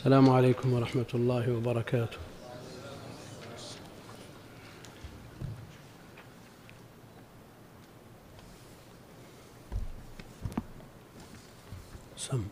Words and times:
السلام 0.00 0.30
عليكم 0.30 0.72
ورحمة 0.72 1.12
الله 1.14 1.44
وبركاته. 1.56 2.18
سم. 12.16 12.42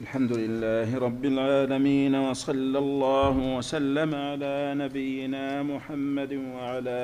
الحمد 0.00 0.32
لله 0.32 0.98
رب 0.98 1.24
العالمين 1.24 2.14
وصلى 2.14 2.78
الله 2.78 3.36
وسلم 3.58 4.14
على 4.14 4.74
نبينا 4.74 5.62
محمد 5.62 6.32
وعلى 6.34 7.00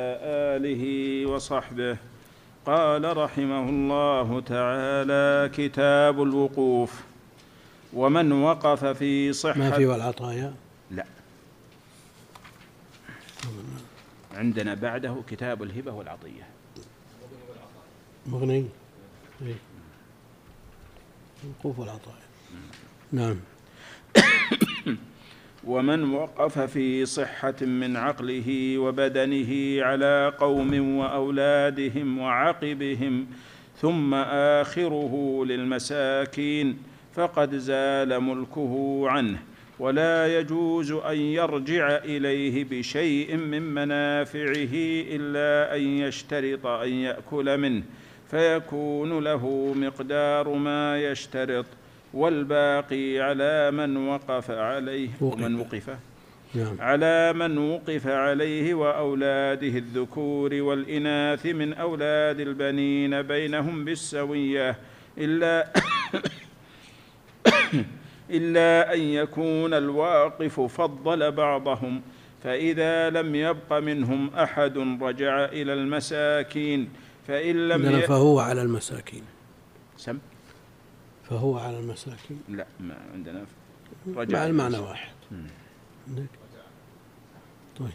آله 0.58 0.82
وصحبه. 1.30 2.17
قال 2.68 3.16
رحمه 3.16 3.68
الله 3.68 4.40
تعالى 4.40 5.50
كتاب 5.54 6.22
الوقوف. 6.22 7.02
ومن 7.92 8.32
وقف 8.32 8.84
في 8.84 9.32
صحة 9.32 9.58
ما 9.58 9.70
في 9.70 9.86
والعطايا؟ 9.86 10.54
لا. 10.90 11.04
عندنا 14.34 14.74
بعده 14.74 15.16
كتاب 15.30 15.62
الهبة 15.62 15.92
والعطية. 15.92 16.46
مغني؟ 18.26 18.66
إيه. 19.42 19.54
الوقوف 21.44 21.78
والعطايا. 21.78 22.28
نعم. 23.12 23.36
ومن 25.64 26.14
وقف 26.14 26.58
في 26.58 27.06
صحة 27.06 27.54
من 27.62 27.96
عقله 27.96 28.78
وبدنه 28.78 29.82
على 29.84 30.32
قوم 30.38 30.96
وأولادهم 30.98 32.18
وعقبهم 32.18 33.26
ثم 33.76 34.14
آخره 34.60 35.44
للمساكين 35.46 36.78
فقد 37.14 37.54
زال 37.54 38.20
ملكه 38.20 39.02
عنه 39.08 39.38
ولا 39.78 40.38
يجوز 40.38 40.92
أن 40.92 41.16
يرجع 41.16 41.96
إليه 41.96 42.64
بشيء 42.64 43.36
من 43.36 43.62
منافعه 43.62 44.74
إلا 45.14 45.76
أن 45.76 45.82
يشترط 45.82 46.66
أن 46.66 46.88
يأكل 46.88 47.58
منه 47.58 47.82
فيكون 48.30 49.24
له 49.24 49.74
مقدار 49.76 50.48
ما 50.48 51.02
يشترط 51.02 51.66
والباقي 52.14 53.18
على 53.20 53.70
من 53.70 54.08
وقف 54.08 54.50
عليه. 54.50 55.08
ومن 55.20 55.60
وقف 55.60 55.90
نعم 56.54 56.76
على 56.80 57.32
من 57.32 57.58
وقف 57.58 58.06
عليه 58.06 58.74
وأولاده 58.74 59.78
الذكور 59.78 60.54
والإناث 60.54 61.46
من 61.46 61.74
أولاد 61.74 62.40
البنين 62.40 63.22
بينهم 63.22 63.84
بالسوية 63.84 64.76
إلا 65.18 65.72
إلا 68.30 68.94
أن 68.94 69.00
يكون 69.00 69.74
الواقف 69.74 70.60
فضل 70.60 71.32
بعضهم 71.32 72.02
فإذا 72.44 73.10
لم 73.10 73.34
يبق 73.34 73.72
منهم 73.72 74.30
أحد 74.34 74.78
رجع 75.02 75.44
إلى 75.44 75.72
المساكين 75.74 76.88
فإن 77.28 77.68
لم. 77.68 78.00
فهو 78.00 78.40
على 78.40 78.62
المساكين 78.62 79.22
سم 79.96 80.18
فهو 81.30 81.58
على 81.58 81.78
المساكين. 81.78 82.40
لا 82.48 82.66
ما 82.80 82.96
عندنا. 83.14 83.44
مع 84.06 84.22
إلى 84.22 84.46
المعنى 84.46 84.76
المساكين. 84.76 84.88
واحد. 84.90 85.12
عندك؟ 86.08 86.28
طيب. 87.78 87.88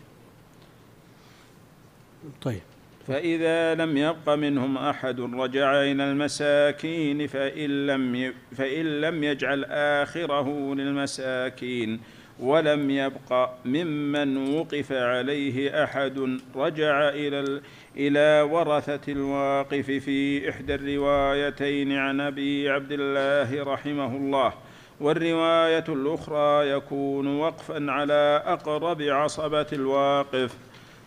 طيب. 2.42 2.61
فإذا 3.08 3.76
لم 3.76 3.98
يبق 3.98 4.30
منهم 4.30 4.78
أحد 4.78 5.20
رجع 5.20 5.81
إلى 5.81 6.11
المساكين 6.11 7.28
فإن 7.28 7.88
لم. 7.88 8.34
فإن 8.56 9.02
لم 9.02 9.23
يجعل 9.23 9.66
آخره 9.66 10.76
للمساكين. 10.76 12.00
ولم 12.39 12.89
يبق 12.89 13.50
ممن 13.66 14.55
وقف 14.55 14.92
عليه 14.92 15.83
أحد. 15.83 16.39
رجع 16.55 17.10
إلى 17.10 17.39
ال... 17.39 17.61
إلى 17.98 18.42
ورثة 18.52 19.11
الواقف 19.11 19.86
في 19.86 20.49
إحدى 20.49 20.76
الروايتين 20.76 21.92
عن 21.92 22.21
أبي 22.21 22.70
عبد 22.70 22.92
الله 22.92 23.64
رحمه 23.64 24.17
الله. 24.17 24.54
والرواية 24.99 25.86
الأخرى 25.89 26.70
يكون 26.70 27.39
وقفا 27.39 27.92
على 27.92 28.44
أقرب 28.45 29.02
عصبة 29.02 29.67
الواقف. 29.73 30.58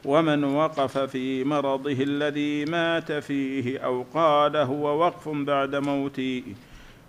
ومن 0.05 0.45
وقف 0.45 0.99
في 0.99 1.45
مرضه 1.45 2.03
الذي 2.03 2.65
مات 2.65 3.13
فيه 3.13 3.79
أو 3.79 4.05
قال 4.15 4.57
هو 4.57 4.99
وقف 4.99 5.29
بعد 5.29 5.75
موته 5.77 6.43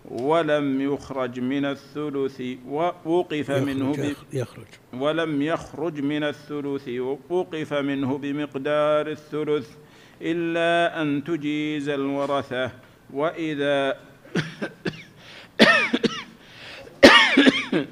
ولم 0.08 0.82
يخرج 0.82 1.40
من 1.40 1.66
الثلث 1.66 2.42
ووقف 2.68 3.52
منه 3.52 4.16
يخرج 4.34 4.66
ولم 4.94 5.42
يخرج 5.42 6.02
من 6.02 6.24
الثلث 6.24 6.90
ووقف 6.90 7.74
منه 7.74 8.18
بمقدار 8.18 9.08
الثلث 9.08 9.70
إلا 10.22 11.02
أن 11.02 11.24
تجيز 11.24 11.90
الورثة. 11.90 12.72
وإذا 13.14 13.98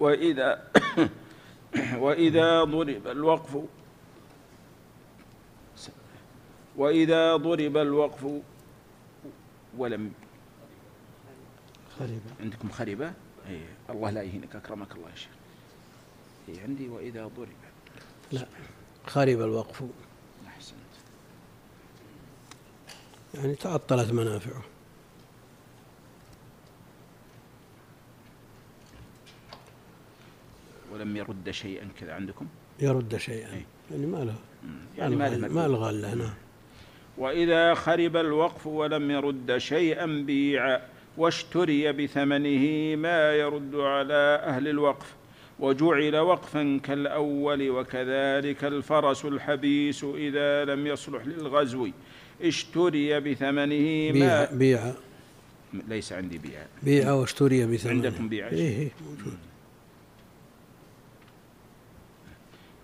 وإذا 0.00 0.62
وإذا 2.04 2.64
ضرب 2.64 3.06
الوقف 3.06 3.58
وإذا 6.78 7.36
ضرب 7.36 7.76
الوقف 7.76 8.26
ولم 9.78 10.12
خريبة 11.98 12.30
عندكم 12.40 12.70
خربة؟ 12.70 13.12
أي 13.48 13.60
الله 13.90 14.10
لا 14.10 14.22
يهينك 14.22 14.56
أكرمك 14.56 14.92
الله 14.96 15.10
يا 15.10 15.14
شيخ. 15.14 15.30
أي 16.48 16.60
عندي 16.60 16.88
وإذا 16.88 17.26
ضرب. 17.26 17.48
لا. 18.32 18.46
خرب 19.06 19.40
الوقف. 19.40 19.84
أحسنت. 20.46 20.78
يعني 23.34 23.54
تعطلت 23.54 24.12
منافعه. 24.12 24.62
ولم 30.92 31.16
يرد 31.16 31.50
شيئا 31.50 31.88
كذا 32.00 32.14
عندكم؟ 32.14 32.46
يرد 32.80 33.16
شيئا. 33.16 33.54
أي. 33.54 33.64
يعني 33.90 34.06
ما 34.06 34.24
له 34.24 34.36
يعني 34.98 35.16
ما 35.16 35.28
له 35.28 35.48
ما. 35.48 35.66
الغى 35.66 36.14
نعم 36.14 36.34
وإذا 37.18 37.74
خرب 37.74 38.16
الوقف 38.16 38.66
ولم 38.66 39.10
يرد 39.10 39.58
شيئا 39.58 40.06
بيع 40.06 40.80
واشتري 41.16 41.92
بثمنه 41.92 42.96
ما 42.96 43.32
يرد 43.32 43.74
على 43.74 44.40
أهل 44.44 44.68
الوقف 44.68 45.14
وجعل 45.58 46.16
وقفا 46.16 46.80
كالأول 46.84 47.70
وكذلك 47.70 48.64
الفرس 48.64 49.24
الحبيس 49.24 50.04
إذا 50.04 50.64
لم 50.64 50.86
يصلح 50.86 51.26
للغزو 51.26 51.88
اشتري 52.42 53.20
بثمنه 53.20 54.12
بيع 54.12 54.26
ما 54.26 54.48
بيع 54.52 54.92
ليس 55.88 56.12
عندي 56.12 56.38
بيع 56.38 56.60
بيع 56.82 57.12
واشتري 57.12 57.66
بثمنه. 57.66 57.94
عندكم 57.94 58.28
بيع؟ 58.28 58.48
إيه 58.48 58.78
إيه 58.78 58.90
موجود. 59.08 59.38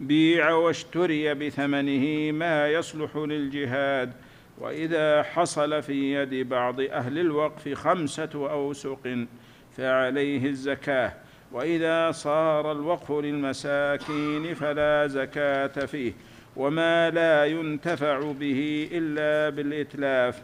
بيع 0.00 0.52
واشتري 0.52 1.34
بثمنه 1.34 2.32
ما 2.32 2.68
يصلح 2.68 3.16
للجهاد 3.16 4.12
وإذا 4.58 5.22
حصل 5.22 5.82
في 5.82 6.14
يد 6.14 6.48
بعض 6.48 6.80
أهل 6.80 7.18
الوقف 7.18 7.68
خمسة 7.68 8.30
أوسق 8.34 9.26
فعليه 9.76 10.46
الزكاة 10.46 11.12
وإذا 11.52 12.10
صار 12.10 12.72
الوقف 12.72 13.12
للمساكين 13.12 14.54
فلا 14.54 15.06
زكاة 15.06 15.86
فيه 15.86 16.12
وما 16.56 17.10
لا 17.10 17.44
ينتفع 17.44 18.32
به 18.32 18.88
إلا 18.92 19.56
بالإتلاف. 19.56 20.42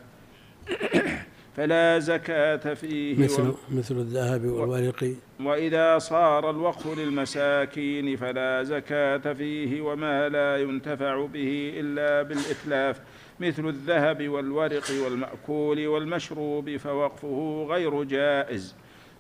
فلا 1.56 1.98
زكاة 1.98 2.74
فيه 2.74 3.18
مثل 3.18 3.52
مثل 3.70 3.94
الذهب 3.94 4.44
والورق. 4.44 5.14
وإذا 5.40 5.98
صار 5.98 6.50
الوقف 6.50 6.98
للمساكين 6.98 8.16
فلا 8.16 8.62
زكاة 8.62 9.32
فيه 9.32 9.80
وما 9.80 10.28
لا 10.28 10.56
ينتفع 10.56 11.26
به 11.26 11.72
إلا 11.76 12.22
بالإتلاف. 12.22 13.00
مثل 13.40 13.68
الذهب 13.68 14.28
والورق 14.28 14.84
والمأكول 15.04 15.86
والمشروب 15.86 16.76
فوقفه 16.76 17.66
غير 17.70 18.02
جائز. 18.02 18.76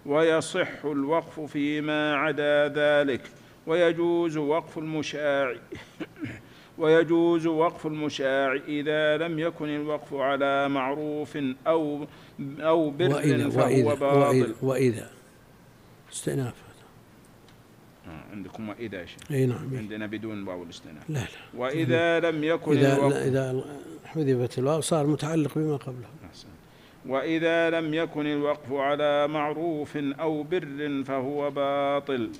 ويصح 0.06 0.84
الوقف 0.84 1.40
فيما 1.40 2.14
عدا 2.14 2.68
ذلك. 2.68 3.20
ويجوز 3.66 4.36
وقف 4.36 4.78
المشاع. 4.78 5.54
ويجوز 6.78 7.46
وقف 7.46 7.86
المشاع 7.86 8.54
إذا 8.68 9.16
لم 9.16 9.38
يكن 9.38 9.68
الوقف 9.68 10.14
على 10.14 10.68
معروف 10.68 11.38
أو 11.66 12.06
أو 12.60 12.90
بر 12.90 13.14
وإذا 13.14 13.48
فهو 13.50 13.64
وإذا 13.64 13.94
باطل. 13.94 14.26
وإذا, 14.26 14.54
وإذا. 14.62 15.10
استئناف. 16.12 16.54
آه، 18.06 18.32
عندكم 18.32 18.68
وإذا 18.68 19.06
شيء 19.06 19.18
إي 19.30 19.46
نعم. 19.46 19.76
عندنا 19.76 20.06
بدون 20.06 20.48
واو 20.48 20.62
الاستئناف. 20.62 21.10
لا 21.10 21.18
لا. 21.18 21.26
وإذا 21.54 22.20
لم 22.20 22.44
يكن 22.44 22.76
إذا 22.76 22.96
الوقف 22.96 23.16
إذا 23.16 23.64
حذفت 24.04 24.58
الواو 24.58 24.80
صار 24.80 25.06
متعلق 25.06 25.58
بما 25.58 25.76
قبله. 25.76 26.08
أحسن. 26.30 26.48
وإذا 27.06 27.70
لم 27.70 27.94
يكن 27.94 28.26
الوقف 28.26 28.72
على 28.72 29.28
معروف 29.28 29.96
أو 29.96 30.42
بر 30.42 31.02
فهو 31.06 31.50
باطل. 31.50 32.30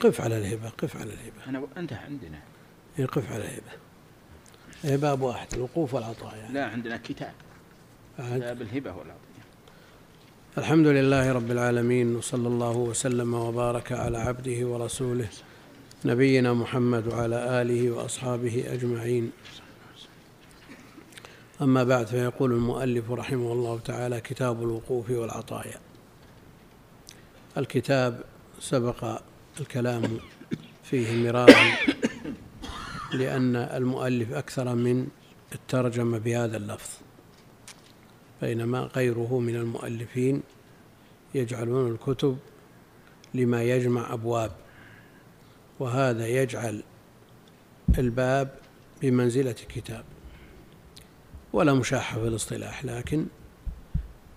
قف 0.00 0.20
على 0.20 0.38
الهبة 0.38 0.68
قف 0.68 0.96
على 0.96 1.12
الهبة. 1.12 1.44
أنا 1.48 1.66
أنت 1.76 1.92
عندنا. 1.92 2.38
إيه، 2.98 3.06
قف 3.06 3.32
على 3.32 3.44
الهبة. 3.44 3.72
هي 4.82 4.96
باب 4.96 5.20
واحد 5.22 5.54
الوقوف 5.54 5.94
والعطاء 5.94 6.36
يعني. 6.36 6.54
لا 6.54 6.64
عندنا 6.64 6.96
كتاب. 6.96 7.32
كتاب 8.18 8.62
الهبة 8.62 8.90
والعطية 8.90 9.28
الحمد 10.58 10.86
لله 10.86 11.32
رب 11.32 11.50
العالمين 11.50 12.16
وصلى 12.16 12.48
الله 12.48 12.76
وسلم 12.76 13.34
وبارك 13.34 13.92
على 13.92 14.18
عبده 14.18 14.66
ورسوله 14.66 15.28
نبينا 16.04 16.52
محمد 16.52 17.06
وعلى 17.06 17.62
آله 17.62 17.90
وأصحابه 17.90 18.64
أجمعين. 18.68 19.32
أما 21.62 21.84
بعد 21.84 22.06
فيقول 22.06 22.52
المؤلف 22.52 23.10
رحمه 23.10 23.52
الله 23.52 23.78
تعالى 23.78 24.20
كتاب 24.20 24.62
الوقوف 24.62 25.10
والعطايا. 25.10 25.80
الكتاب 27.56 28.24
سبق 28.60 29.20
الكلام 29.60 30.18
فيه 30.82 31.26
مرارا 31.26 31.54
لأن 33.12 33.56
المؤلف 33.56 34.32
أكثر 34.32 34.74
من 34.74 35.08
الترجمة 35.54 36.18
بهذا 36.18 36.56
اللفظ 36.56 36.90
بينما 38.42 38.78
غيره 38.80 39.38
من 39.38 39.56
المؤلفين 39.56 40.42
يجعلون 41.34 41.92
الكتب 41.92 42.38
لما 43.34 43.62
يجمع 43.62 44.12
أبواب 44.12 44.52
وهذا 45.80 46.26
يجعل 46.26 46.82
الباب 47.98 48.54
بمنزلة 49.02 49.52
كتاب 49.52 50.04
ولا 51.52 51.74
مشاحة 51.74 52.20
في 52.20 52.28
الاصطلاح 52.28 52.84
لكن 52.84 53.26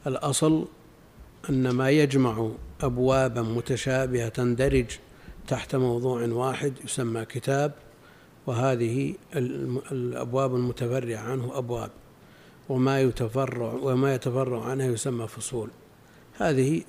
الأصل 0.07 0.67
أن 1.49 1.69
ما 1.69 1.89
يجمع 1.89 2.49
أبوابا 2.81 3.41
متشابهة 3.41 4.29
تندرج 4.29 4.85
تحت 5.47 5.75
موضوع 5.75 6.27
واحد 6.27 6.73
يسمى 6.83 7.25
كتاب 7.25 7.73
وهذه 8.47 9.15
الأبواب 9.91 10.55
المتفرعة 10.55 11.19
عنه 11.19 11.57
أبواب 11.57 11.91
وما 12.69 13.01
يتفرع 13.01 13.73
وما 13.73 14.15
يتفرع 14.15 14.65
عنها 14.65 14.85
يسمى 14.85 15.27
فصول. 15.27 15.69
هذه 16.37 16.83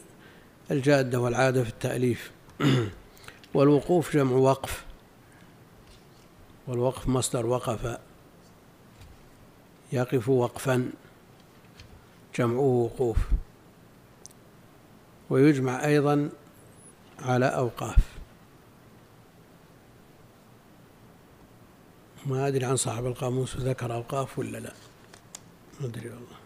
الجادة 0.70 1.20
والعادة 1.20 1.62
في 1.64 1.70
التأليف. 1.70 2.30
والوقوف 3.54 4.16
جمع 4.16 4.36
وقف. 4.36 4.84
والوقف 6.66 7.08
مصدر 7.08 7.46
وقف. 7.46 7.98
يقف 9.92 10.28
وقفا. 10.28 10.90
جمعه 12.38 12.60
وقوف. 12.60 13.18
ويجمع 15.30 15.84
أيضا 15.84 16.30
على 17.18 17.46
أوقاف. 17.46 18.11
ما 22.26 22.48
أدري 22.48 22.64
عن 22.64 22.76
صاحب 22.76 23.06
القاموس 23.06 23.56
ذكر 23.56 23.94
أوقاف 23.94 24.38
ولا 24.38 24.58
لا. 24.58 24.72
ما 25.80 25.86
أدري 25.86 26.08
والله. 26.08 26.36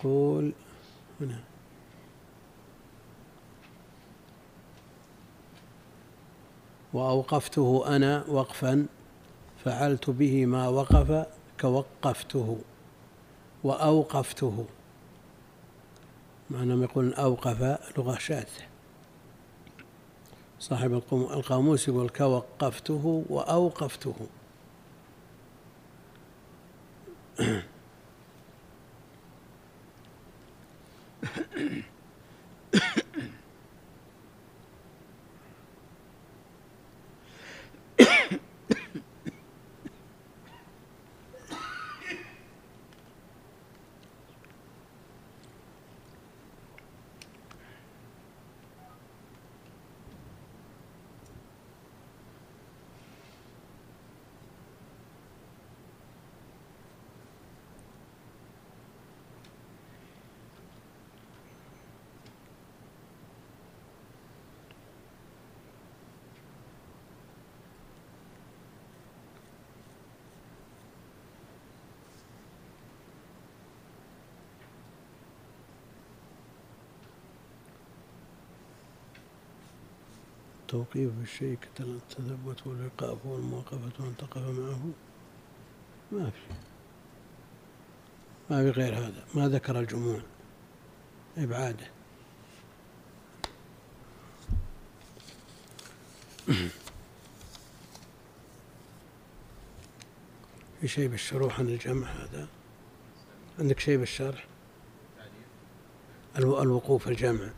يقول 0.00 0.52
هنا. 1.20 1.49
وأوقفته 6.92 7.96
أنا 7.96 8.24
وقفا 8.28 8.86
فعلت 9.64 10.10
به 10.10 10.46
ما 10.46 10.68
وقف 10.68 11.26
كوقفته 11.60 12.58
وأوقفته. 13.64 14.66
مع 16.50 16.62
أنهم 16.62 16.82
يقولون 16.82 17.14
أوقف 17.14 17.62
لغة 17.98 18.18
شاذة. 18.18 18.66
صاحب 20.58 21.02
القاموس 21.12 21.88
يقول 21.88 22.08
كوقفته 22.08 23.24
وأوقفته. 23.28 24.14
توقيف 80.70 81.10
الشيء 81.22 81.58
كالتثبت 81.76 82.66
والإيقاف 82.66 83.26
والموقفة 83.26 83.90
وأن 84.04 84.16
تقف 84.18 84.42
معه؟ 84.42 84.90
ما 86.12 86.30
في. 86.30 86.54
ما 88.50 88.62
في 88.62 88.70
غير 88.70 88.98
هذا. 88.98 89.24
ما 89.34 89.48
ذكر 89.48 89.80
الجموع 89.80 90.20
إبعاده. 91.38 91.86
في 100.80 100.88
شيء 100.88 101.08
بالشروح 101.08 101.60
عن 101.60 101.66
الجمع 101.66 102.08
هذا؟ 102.08 102.48
عندك 103.58 103.80
شيء 103.80 103.98
بالشرح؟ 103.98 104.46
الوقوف 106.38 107.08
الجمع. 107.08 107.50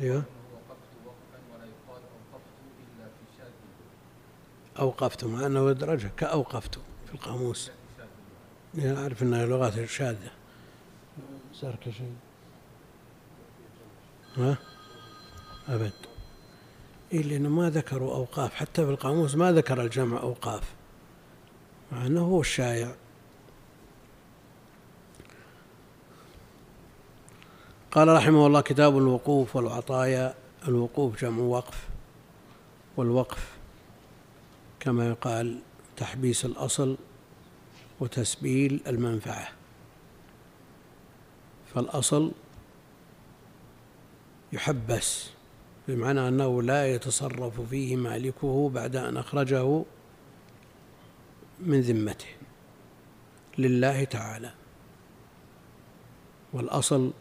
أيوه. 0.00 0.22
أوقفت 4.78 5.24
مع 5.24 5.46
أنه 5.46 5.70
يدرجها 5.70 6.10
كأوقفت 6.16 6.74
في 7.06 7.14
القاموس. 7.14 7.70
أعرف 8.78 9.22
أنها 9.22 9.46
لغات 9.46 9.84
شاذة 9.84 10.30
صار 11.54 11.76
كشيء. 11.86 12.14
ها؟ 14.36 14.58
أبد. 15.68 15.92
إيه 17.12 17.22
لأنه 17.22 17.48
ما 17.48 17.70
ذكروا 17.70 18.14
أوقاف. 18.14 18.54
حتى 18.54 18.84
في 18.84 18.90
القاموس 18.90 19.34
ما 19.34 19.52
ذكر 19.52 19.80
الجمع 19.80 20.20
أوقاف. 20.20 20.74
مع 21.92 22.06
أنه 22.06 22.20
هو 22.20 22.40
الشائع. 22.40 22.94
قال 27.92 28.08
رحمه 28.08 28.46
الله 28.46 28.60
كتاب 28.60 28.98
الوقوف 28.98 29.56
والعطايا. 29.56 30.34
الوقوف 30.68 31.20
جمع 31.20 31.42
وقف 31.42 31.88
والوقف 32.96 33.56
كما 34.80 35.08
يقال 35.08 35.58
تحبيس 35.96 36.44
الأصل 36.44 36.96
وتسبيل 38.00 38.80
المنفعة. 38.86 39.48
فالأصل 41.74 42.32
يحبس 44.52 45.30
بمعنى 45.88 46.28
أنه 46.28 46.62
لا 46.62 46.94
يتصرف 46.94 47.60
فيه 47.60 47.96
مالكه 47.96 48.70
بعد 48.74 48.96
أن 48.96 49.16
أخرجه 49.16 49.82
من 51.60 51.80
ذمته 51.80 52.26
لله 53.58 54.04
تعالى. 54.04 54.52
والأصل 56.52 57.12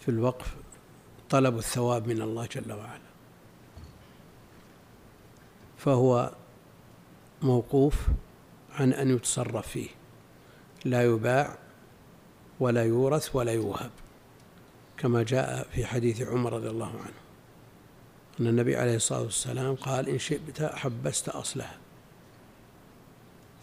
في 0.00 0.08
الوقف 0.08 0.54
طلب 1.30 1.58
الثواب 1.58 2.08
من 2.08 2.22
الله 2.22 2.46
جل 2.46 2.72
وعلا. 2.72 3.10
فهو 5.78 6.34
موقوف 7.42 8.06
عن 8.72 8.92
أن 8.92 9.16
يتصرف 9.16 9.68
فيه. 9.68 9.88
لا 10.84 11.02
يباع 11.02 11.58
ولا 12.60 12.84
يورث 12.84 13.36
ولا 13.36 13.52
يوهب 13.52 13.90
كما 14.96 15.22
جاء 15.22 15.68
في 15.72 15.86
حديث 15.86 16.22
عمر 16.22 16.52
رضي 16.52 16.70
الله 16.70 16.90
عنه. 16.90 17.20
أن 18.40 18.46
النبي 18.46 18.76
عليه 18.76 18.96
الصلاة 18.96 19.22
والسلام 19.22 19.74
قال 19.74 20.08
إن 20.08 20.18
شئت 20.18 20.62
حبست 20.62 21.28
أصلها. 21.28 21.78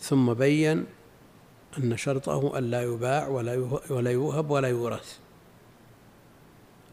ثم 0.02 0.34
بين 0.34 0.86
أن 1.78 1.98
شرطه 1.98 2.58
أن 2.58 2.64
لا 2.64 2.84
يباع 2.84 3.28
ولا 3.90 4.12
يوهب 4.12 4.50
ولا 4.52 4.68
يورث. 4.68 5.20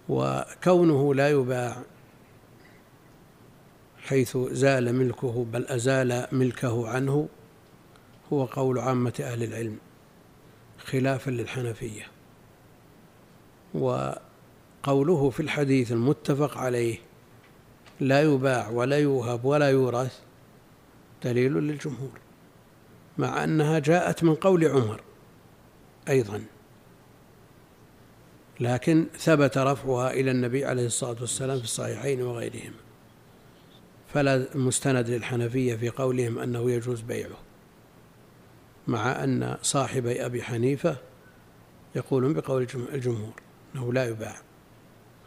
وكونه 0.08 1.14
لا 1.14 1.30
يباع 1.30 1.82
حيث 4.04 4.36
زال 4.36 4.94
ملكه 4.94 5.46
بل 5.52 5.66
أزال 5.66 6.26
ملكه 6.32 6.88
عنه 6.88 7.28
هو 8.32 8.44
قول 8.44 8.78
عامة 8.78 9.14
أهل 9.20 9.42
العلم 9.42 9.78
خلافا 10.78 11.30
للحنفية. 11.30 12.06
وقوله 13.74 15.30
في 15.30 15.40
الحديث 15.40 15.92
المتفق 15.92 16.58
عليه 16.58 16.98
لا 18.00 18.22
يباع 18.22 18.68
ولا 18.68 18.98
يوهب 18.98 19.44
ولا 19.44 19.70
يورث 19.70 20.20
دليل 21.24 21.52
للجمهور 21.52 22.20
مع 23.18 23.44
أنها 23.44 23.78
جاءت 23.78 24.24
من 24.24 24.34
قول 24.34 24.64
عمر 24.64 25.00
أيضا. 26.08 26.44
لكن 28.60 29.06
ثبت 29.18 29.58
رفعها 29.58 30.10
إلى 30.10 30.30
النبي 30.30 30.64
عليه 30.64 30.86
الصلاة 30.86 31.16
والسلام 31.20 31.58
في 31.58 31.64
الصحيحين 31.64 32.22
وغيرهما 32.22 32.76
فلا 34.14 34.46
مستند 34.54 35.10
للحنفية 35.10 35.76
في 35.76 35.88
قولهم 35.88 36.38
أنه 36.38 36.70
يجوز 36.70 37.00
بيعه 37.00 37.38
مع 38.88 39.24
أن 39.24 39.56
صاحبي 39.62 40.26
أبي 40.26 40.42
حنيفة 40.42 40.96
يقولون 41.96 42.32
بقول 42.32 42.66
الجمهور 42.92 43.32
أنه 43.74 43.92
لا 43.92 44.04
يباع 44.04 44.36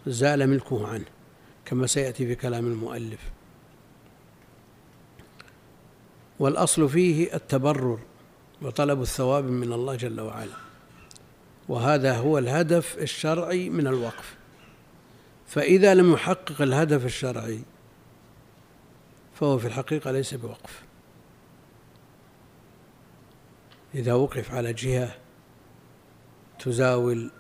زال 0.08 0.48
ملكه 0.48 0.88
عنه 0.88 1.06
كما 1.66 1.88
سيأتي 1.88 2.28
في 2.28 2.36
كلام 2.36 2.68
المؤلف. 2.68 3.20
والأصل 6.40 6.90
فيه 6.90 7.34
التبرر 7.36 8.00
وطلب 8.62 9.02
الثواب 9.02 9.44
من 9.44 9.74
الله 9.74 9.96
جل 9.96 10.22
وعلا. 10.22 10.67
وهذا 11.70 12.18
هو 12.18 12.38
الهدف 12.38 12.98
الشرعي 12.98 13.70
من 13.70 13.88
الوقف. 13.88 14.36
فإذا 15.48 15.94
لم 15.94 16.14
يحقق 16.14 16.62
الهدف 16.62 17.06
الشرعي 17.06 17.60
فهو 19.34 19.58
في 19.58 19.68
الحقيقة 19.68 20.12
ليس 20.12 20.34
بوقف. 20.34 20.84
إذا 23.96 24.14
وقف 24.14 24.52
على 24.52 24.74
جهة 24.74 25.16
تزاول 26.60 27.32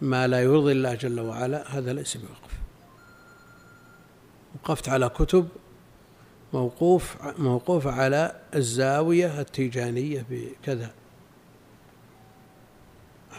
ما 0.00 0.26
لا 0.26 0.42
يرضي 0.42 0.72
الله 0.72 0.94
جل 0.94 1.20
وعلا 1.20 1.78
هذا 1.78 1.92
ليس 1.92 2.16
بوقف. 2.16 2.56
وقفت 4.54 4.88
على 4.88 5.08
كتب 5.08 5.48
موقوف 6.52 7.16
موقوف 7.38 7.86
على 7.86 8.40
الزاوية 8.54 9.40
التيجانية 9.40 10.26
بكذا. 10.30 10.90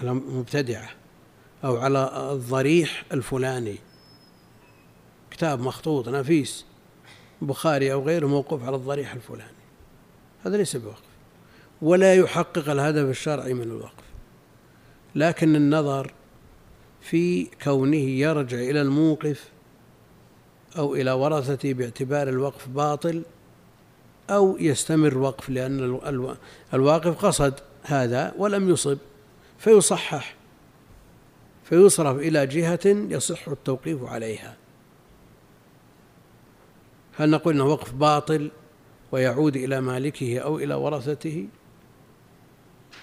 على 0.02 0.14
مبتدعة 0.14 0.90
أو 1.64 1.78
على 1.78 2.32
الضريح 2.32 3.04
الفلاني. 3.14 3.76
كتاب 5.32 5.60
مخطوط 5.60 6.10
نفيس 6.10 6.66
بخاري 7.42 7.94
أو 7.94 8.04
غيره 8.06 8.28
موقوف 8.28 8.64
على 8.64 8.76
الضريح 8.76 9.14
الفلاني. 9.14 9.52
هذا 10.46 10.58
ليس 10.58 10.76
بوقف. 10.76 11.02
ولا 11.82 12.16
يحقق 12.16 12.70
الهدف 12.70 13.10
الشرعي 13.10 13.54
من 13.54 13.62
الوقف. 13.62 14.08
لكن 15.16 15.56
النظر 15.56 16.14
في 17.02 17.48
كونه 17.64 17.96
يرجع 17.96 18.58
إلى 18.58 18.82
الموقف 18.82 19.50
أو 20.78 20.96
إلى 20.96 21.12
ورثته 21.12 21.74
باعتبار 21.74 22.30
الوقف 22.30 22.68
باطل 22.68 23.24
أو 24.30 24.58
يستمر 24.60 25.18
وقف 25.18 25.50
لأن 25.50 26.00
الواقف 26.74 27.26
قصد 27.26 27.54
هذا 27.84 28.34
ولم 28.38 28.70
يصب. 28.70 28.98
فيصحح 29.58 30.36
فيصرف 31.64 32.18
إلى 32.18 32.48
جهة 32.48 32.80
يصح 32.86 33.48
التوقيف 33.48 34.04
عليها. 34.04 34.58
هل 37.16 37.30
نقول 37.30 37.54
إنه 37.54 37.66
وقف 37.66 37.94
باطل 37.94 38.52
ويعود 39.12 39.56
إلى 39.56 39.82
مالكه 39.82 40.40
أو 40.40 40.58
إلى 40.58 40.74
ورثته؟ 40.74 41.48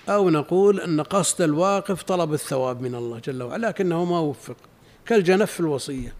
أو 0.08 0.30
نقول 0.30 0.80
أن 0.80 1.00
قصد 1.00 1.42
الواقف 1.42 2.02
طلب 2.02 2.32
الثواب 2.32 2.82
من 2.82 2.94
الله 2.94 3.18
جل 3.18 3.42
وعلا 3.42 3.66
لكنه 3.66 4.04
ما 4.04 4.18
وفق 4.18 4.56
كالجنف 5.06 5.52
في 5.52 5.60
الوصية. 5.60 6.14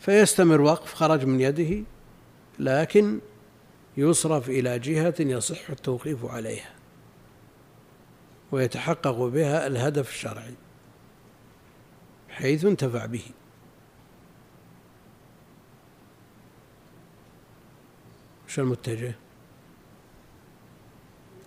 فيستمر 0.00 0.60
وقف 0.60 0.94
خرج 0.94 1.24
من 1.24 1.40
يده 1.40 1.84
لكن 2.58 3.18
يصرف 3.96 4.50
إلى 4.50 4.78
جهة 4.78 5.14
يصح 5.20 5.70
التوقيف 5.70 6.24
عليها. 6.24 6.79
ويتحقق 8.52 9.10
بها 9.10 9.66
الهدف 9.66 10.10
الشرعي 10.10 10.54
حيث 12.28 12.64
انتفع 12.64 13.06
به. 13.06 13.22
وش 18.46 18.58
المتجه؟ 18.58 19.14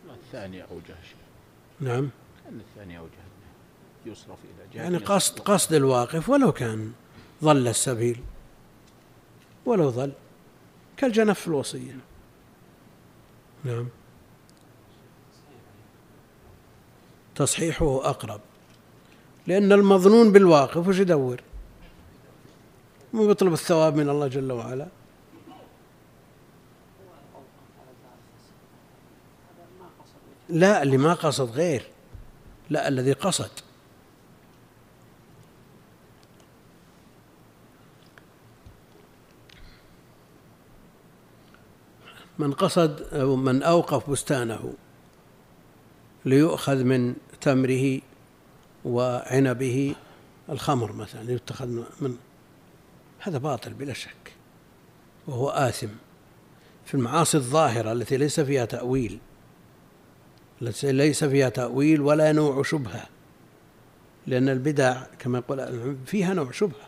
الثاني 0.10 0.64
أوجه 0.64 0.96
نعم. 1.80 2.10
كان 2.44 2.60
الثاني 2.60 2.98
أوجه 2.98 3.12
يصرف 4.06 4.38
إلى 4.44 4.74
جهة 4.74 4.84
يعني 4.84 4.98
قصد 4.98 5.40
قصد 5.40 5.74
الواقف 5.74 6.30
ولو 6.30 6.52
كان 6.52 6.94
ظل 7.44 7.68
السبيل 7.68 8.24
ولو 9.66 9.92
ظل 9.92 10.12
كالجنف 10.98 11.40
في 11.40 11.48
الوصية. 11.48 11.98
نعم. 13.64 13.88
تصحيحه 17.36 18.10
أقرب. 18.10 18.42
لأن 19.48 19.72
المظنون 19.72 20.32
بالواقف 20.32 20.88
وش 20.88 21.00
يدور؟ 21.00 21.42
مو 23.14 23.32
يطلب 23.32 23.54
الثواب 23.54 23.96
من 23.96 24.10
الله 24.10 24.28
جل 24.28 24.52
وعلا. 24.52 24.88
لا 30.50 30.84
اللي 30.84 30.98
ما 30.98 31.14
قصد 31.14 31.50
غير. 31.50 31.88
لا 32.70 32.88
الذي 32.88 33.14
قصد. 33.14 33.52
من 42.40 42.54
قصد 42.54 43.16
من 43.16 43.64
أوقف 43.64 44.10
بستانه. 44.10 44.74
ليؤخذ 46.26 46.84
من 46.84 47.16
تمره 47.42 48.02
وعنبه 48.86 49.96
الخمر 50.50 50.92
مثلا 50.92 51.32
يتخذ 51.32 51.68
من 52.02 52.18
هذا 53.20 53.38
باطل 53.38 53.74
بلا 53.74 53.94
شك 53.94 54.34
وهو 55.28 55.50
آثم. 55.50 55.88
في 56.86 56.94
المعاصي 56.94 57.38
الظاهرة 57.38 57.92
التي 57.92 58.18
ليس 58.18 58.40
فيها 58.40 58.66
تأويل 58.66 59.20
التي 60.62 60.92
ليس 60.92 61.24
فيها 61.24 61.50
تأويل 61.50 62.02
ولا 62.02 62.32
نوع 62.32 62.64
شبهة 62.64 63.06
لأن 64.28 64.50
البدع 64.50 65.04
كما 65.20 65.38
يقول 65.38 65.98
فيها 66.06 66.34
نوع 66.34 66.52
شبهة. 66.52 66.88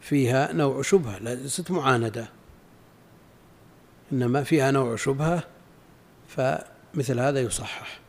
فيها 0.00 0.52
نوع 0.52 0.82
شبهة 0.82 1.18
ليست 1.18 1.70
معاندة. 1.70 2.28
إنما 4.12 4.42
فيها 4.44 4.70
نوع 4.70 4.96
شبهة 4.96 5.44
فمثل 6.94 7.20
هذا 7.20 7.40
يصحح. 7.40 8.00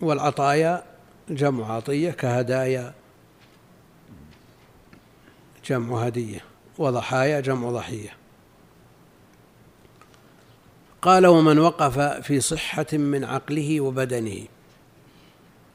والعطايا 0.00 0.84
جمع 1.28 1.72
عطية 1.72 2.10
كهدايا 2.10 2.94
جمع 5.64 6.02
هدية 6.02 6.44
وضحايا 6.78 7.40
جمع 7.40 7.70
ضحية. 7.70 8.16
قال 11.02 11.26
ومن 11.26 11.58
وقف 11.58 11.98
في 11.98 12.40
صحة 12.40 12.86
من 12.92 13.24
عقله 13.24 13.80
وبدنه. 13.80 14.46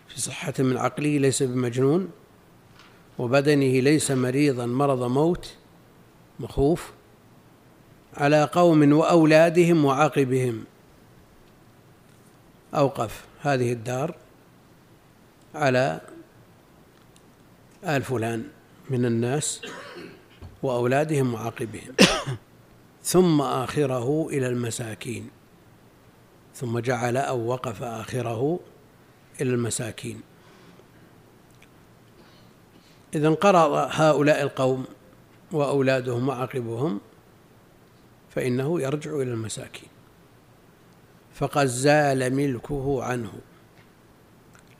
في 0.08 0.22
صحة 0.22 0.54
من 0.60 0.78
عقله 0.78 1.18
ليس 1.18 1.44
بمجنون 1.44 2.12
وبدنه 3.18 3.80
ليس 3.80 4.12
مريضا 4.12 4.66
مرض 4.66 5.04
موت 5.04 5.54
مخوف 6.40 6.92
على 8.18 8.44
قوم 8.44 8.94
وأولادهم 8.94 9.86
وعقبهم 9.86 10.64
أوقف 12.76 13.26
هذه 13.42 13.72
الدار 13.72 14.16
على 15.56 16.02
آل 17.84 18.04
فلان 18.04 18.44
من 18.90 19.06
الناس 19.06 19.62
وأولادهم 20.64 21.34
وعاقبهم. 21.34 21.96
ثم 23.04 23.42
آخره 23.42 24.28
إلى 24.30 24.48
المساكين. 24.48 25.30
ثم 26.56 26.80
جعل 26.80 27.18
أو 27.18 27.48
وقف 27.48 27.84
آخره 27.84 28.60
إلى 29.42 29.50
المساكين. 29.50 30.22
إذا 33.16 33.28
انقرض 33.28 33.90
هؤلاء 33.92 34.42
القوم 34.42 34.86
وأولادهم 35.56 36.30
وعقبهم 36.30 37.02
فإنه 38.30 38.82
يرجع 38.82 39.12
إلى 39.12 39.32
المساكين. 39.32 39.90
فقد 41.34 41.66
زال 41.66 42.36
ملكه 42.36 43.04
عنه. 43.04 43.34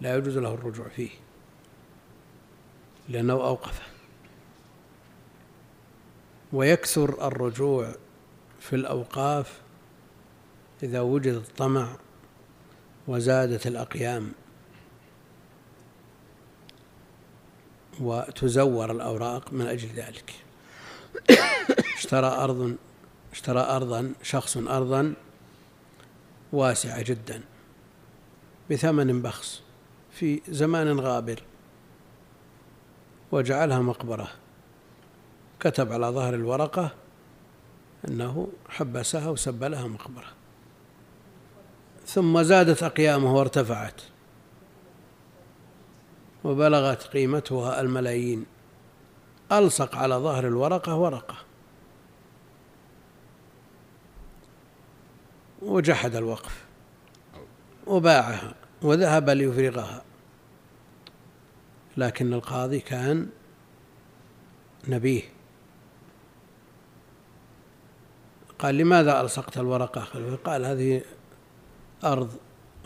لا 0.02 0.16
يجوز 0.16 0.38
له 0.38 0.54
الرجوع 0.54 0.88
فيه 0.88 1.10
لأنه 3.10 3.34
أوقفه 3.34 3.84
ويكثر 6.54 7.28
الرجوع 7.28 7.96
في 8.60 8.76
الأوقاف 8.76 9.62
إذا 10.84 11.02
وجد 11.02 11.34
الطمع 11.34 11.98
وزادت 13.08 13.68
الأقيام 13.68 14.32
وتزور 18.00 18.92
الأوراق 18.92 19.54
من 19.54 19.68
أجل 19.68 19.88
ذلك. 19.88 20.45
اشترى 21.98 22.28
أرض 22.28 22.76
اشترى 23.32 23.60
أرضا 23.60 24.14
شخص 24.24 24.58
أرضا 24.58 25.14
واسعة 26.54 27.02
جدا 27.02 27.42
بثمن 28.72 29.22
بخس 29.22 29.62
في 30.12 30.42
زمان 30.48 31.00
غابر 31.00 31.44
وجعلها 33.32 33.80
مقبرة. 33.80 34.32
كتب 35.60 35.92
على 35.92 36.08
ظهر 36.08 36.34
الورقة 36.34 36.92
أنه 38.08 38.48
حبسها 38.70 39.30
وسب 39.30 39.64
لها 39.64 39.88
مقبرة. 39.88 40.28
ثم 42.06 42.42
زادت 42.42 42.84
أقيامه 42.84 43.36
وارتفعت 43.36 44.02
وبلغت 46.44 47.04
قيمتها 47.04 47.82
الملايين. 47.82 48.46
ألصق 49.52 49.96
على 49.96 50.16
ظهر 50.16 50.48
الورقة 50.48 50.96
ورقة. 50.96 51.36
وجحد 55.62 56.16
الوقف. 56.16 56.66
وباعها. 57.88 58.56
وذهب 58.82 59.30
ليفرغها. 59.30 60.02
لكن 61.98 62.34
القاضي 62.34 62.80
كان 62.80 63.30
نبيه. 64.88 65.22
قال 68.60 68.76
لماذا 68.76 69.22
ألصقت 69.22 69.58
الورقة 69.58 70.02
قال 70.46 70.66
هذه 70.66 71.02
أرض 72.04 72.32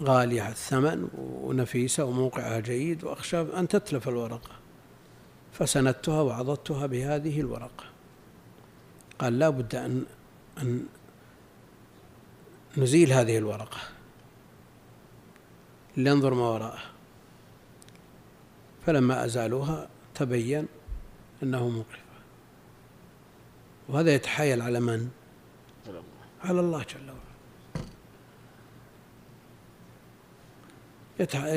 غالية 0.01 0.49
الثمن 0.49 1.07
ونفيسة 1.17 2.03
وموقعها 2.03 2.59
جيد 2.59 3.03
وأخشى 3.03 3.41
أن 3.41 3.67
تتلف 3.67 4.09
الورقة. 4.09 4.58
فسندتها 5.59 6.21
وعضدتها 6.21 6.85
بهذه 6.85 7.39
الورقة. 7.39 7.85
قال 9.19 9.39
لا 9.39 9.49
بد 9.49 9.75
أن 9.75 10.05
أن 10.57 10.85
نزيل 12.77 13.13
هذه 13.13 13.37
الورقة. 13.37 13.77
لننظر 15.97 16.33
ما 16.33 16.49
وراءها. 16.49 16.91
فلما 18.85 19.25
أزالوها 19.25 19.89
تبين 20.15 20.67
أنه 21.43 21.69
موقفة 21.69 21.99
وهذا 23.89 24.13
يتحايل 24.13 24.61
على 24.61 24.79
من؟ 24.79 25.09
على 26.43 26.59
الله 26.59 26.83
جل 26.83 27.09
وعلا. 27.09 27.19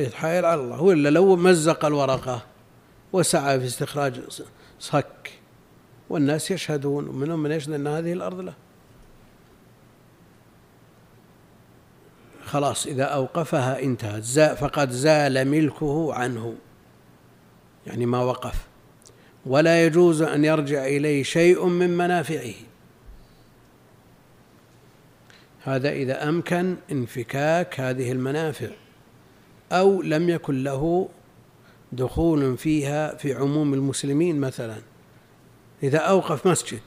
يتحايل 0.03 0.45
على 0.45 0.61
الله. 0.61 0.81
وإلا 0.81 1.09
لو 1.09 1.37
مزق 1.37 1.85
الورقة 1.85 2.52
وسعى 3.12 3.61
في 3.61 3.66
استخراج 3.66 4.20
صك 4.81 5.33
والناس 6.11 6.51
يشهدون 6.51 7.09
ومنهم 7.09 7.42
من 7.42 7.53
يشهد 7.53 7.72
أن 7.72 7.87
هذه 7.87 8.12
الأرض 8.12 8.40
له. 8.40 8.55
خلاص 12.44 12.87
إذا 12.87 13.05
أوقفها 13.05 13.83
انتهت. 13.83 14.25
فقد 14.59 14.90
زال 14.90 15.48
ملكه 15.48 16.14
عنه. 16.14 16.55
يعني 17.87 18.07
ما 18.07 18.22
وقف. 18.22 18.66
ولا 19.46 19.87
يجوز 19.87 20.22
أن 20.22 20.44
يرجع 20.44 20.87
إليه 20.87 21.22
شيء 21.22 21.66
من 21.66 21.96
منافعه. 21.96 22.55
هذا 25.64 25.90
إذا 25.90 26.29
أمكن 26.29 26.77
انفكاك 26.92 27.81
هذه 27.81 28.12
المنافع 28.12 28.68
أو 29.72 30.03
لم 30.03 30.29
يكن 30.29 30.62
له 30.64 31.09
دخول 31.92 32.59
فيها 32.59 33.16
في 33.16 33.35
عموم 33.35 33.74
المسلمين 33.74 34.40
مثلا. 34.40 34.76
إذا 35.83 35.98
أوقف 35.98 36.46
مسجد 36.46 36.81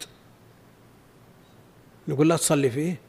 نقول 2.07 2.29
لا 2.29 2.35
تصلي 2.35 2.69
فيه؟ 2.69 2.99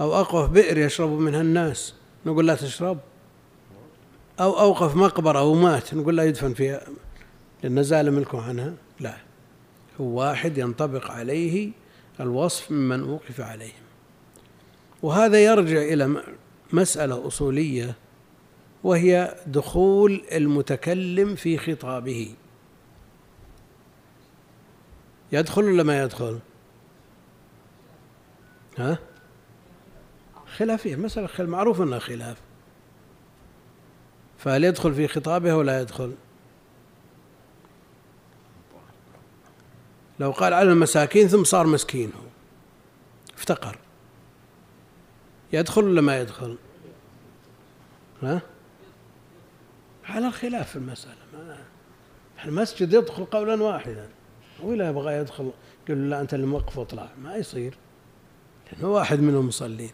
أو 0.00 0.16
أوقف 0.16 0.50
بئر 0.50 0.78
يشرب 0.78 1.10
منها 1.10 1.40
الناس 1.40 1.94
نقول 2.26 2.46
لا 2.46 2.54
تشرب؟ 2.54 2.98
أو 4.40 4.60
أوقف 4.60 4.96
مقبرة 4.96 5.42
ومات 5.42 5.94
نقول 5.94 6.16
لا 6.16 6.24
يدفن 6.24 6.54
فيها؟ 6.54 6.80
لأن 7.62 7.82
زال 7.82 8.12
ملكه 8.12 8.42
عنها؟ 8.42 8.74
لا. 9.00 9.16
هو 10.00 10.04
واحد 10.20 10.58
ينطبق 10.58 11.10
عليه 11.10 11.70
الوصف 12.20 12.70
ممن 12.70 13.08
أوقف 13.08 13.40
عليهم. 13.40 13.84
وهذا 15.02 15.44
يرجع 15.44 15.82
إلى 15.82 16.22
مسألة 16.72 17.26
أصولية 17.26 17.94
وهي 18.84 19.36
دخول 19.46 20.24
المتكلم 20.32 21.34
في 21.34 21.58
خطابه 21.58 22.34
يدخل 25.32 25.64
ولا 25.64 25.82
ما 25.82 26.02
يدخل؟ 26.02 26.38
ها؟ 28.78 28.98
خلافية 30.56 30.96
مسألة 30.96 31.26
خلاف 31.26 31.48
معروف 31.48 31.80
أنها 31.80 31.98
خلاف 31.98 32.36
فهل 34.38 34.64
يدخل 34.64 34.94
في 34.94 35.08
خطابه 35.08 35.56
ولا 35.56 35.80
يدخل؟ 35.80 36.14
لو 40.20 40.30
قال 40.30 40.52
على 40.52 40.72
المساكين 40.72 41.28
ثم 41.28 41.44
صار 41.44 41.66
مسكين 41.66 42.12
هو 42.12 42.28
افتقر 43.38 43.78
يدخل 45.52 45.84
ولا 45.84 46.00
ما 46.00 46.20
يدخل؟ 46.20 46.58
ها؟ 48.22 48.53
على 50.08 50.26
الخلاف 50.26 50.70
في 50.70 50.76
المسألة 50.76 51.14
المسجد 52.44 52.92
يدخل 52.92 53.24
قولا 53.24 53.62
واحدا. 53.62 54.08
ولا 54.62 54.88
يبغى 54.88 55.14
يدخل 55.14 55.50
يقول 55.88 56.02
له 56.02 56.08
لا 56.08 56.20
أنت 56.20 56.34
اللي 56.34 56.46
موقف 56.46 56.78
واطلع 56.78 57.08
ما 57.22 57.36
يصير. 57.36 57.78
لأنه 58.72 58.88
واحد 58.88 59.20
منهم 59.20 59.46
مصلين. 59.48 59.90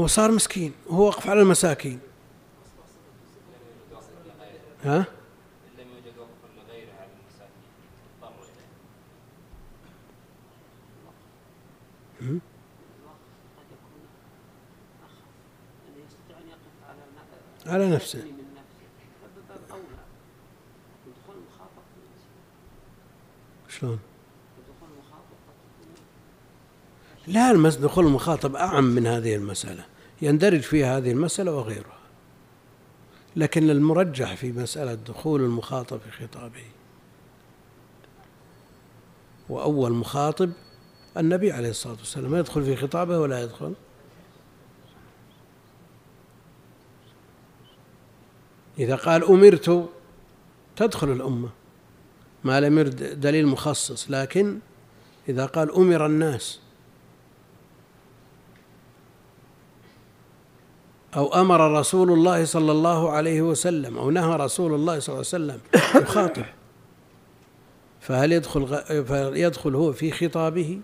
هو 0.00 0.06
صار 0.06 0.30
مسكين. 0.30 0.72
وهو 0.86 1.06
وقف 1.06 1.30
على 1.30 1.40
المساكين. 1.40 2.00
ها؟ 4.84 5.04
على 17.66 17.90
نفسه. 17.90 18.24
شلون؟ 23.68 23.98
لا 27.26 27.52
دخول 27.76 28.06
المخاطب 28.06 28.56
أعم 28.56 28.84
من 28.84 29.06
هذه 29.06 29.34
المسألة. 29.34 29.84
يندرج 30.22 30.60
فيها 30.60 30.98
هذه 30.98 31.10
المسألة 31.10 31.52
وغيرها. 31.52 31.98
لكن 33.36 33.70
المرجح 33.70 34.34
في 34.34 34.52
مسألة 34.52 34.94
دخول 34.94 35.40
المخاطب 35.40 35.98
في 35.98 36.10
خطابه. 36.10 36.64
وأول 39.48 39.92
مخاطب 39.92 40.52
النبي 41.16 41.52
عليه 41.52 41.70
الصلاة 41.70 41.96
والسلام 41.98 42.36
يدخل 42.36 42.62
في 42.64 42.76
خطابه 42.76 43.18
ولا 43.18 43.42
يدخل؟ 43.42 43.74
إذا 48.78 48.96
قال 48.96 49.24
أمرت 49.24 49.88
تدخل 50.76 51.12
الأمة. 51.12 51.48
ما 52.44 52.60
لم 52.60 52.78
يرد 52.78 53.20
دليل 53.20 53.46
مخصص 53.46 54.10
لكن 54.10 54.58
إذا 55.28 55.46
قال 55.46 55.74
أمر 55.74 56.06
الناس 56.06 56.60
أو 61.16 61.34
أمر 61.34 61.78
رسول 61.80 62.12
الله 62.12 62.44
صلى 62.44 62.72
الله 62.72 63.10
عليه 63.10 63.42
وسلم 63.42 63.98
أو 63.98 64.10
نهى 64.10 64.36
رسول 64.36 64.74
الله 64.74 64.98
صلى 64.98 65.12
الله 65.14 65.26
عليه 65.32 65.54
وسلم 65.54 65.60
يخاطب 66.02 66.44
فهل 68.00 68.32
يدخل 68.32 68.66
فيدخل 69.04 69.74
هو 69.74 69.92
في 69.92 70.10
خطابه؟ 70.10 70.80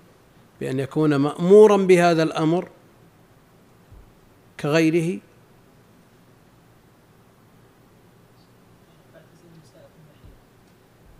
بأن 0.60 0.80
يكون 0.80 1.16
مأمورا 1.16 1.76
بهذا 1.76 2.22
الأمر 2.22 2.68
كغيره 4.60 5.20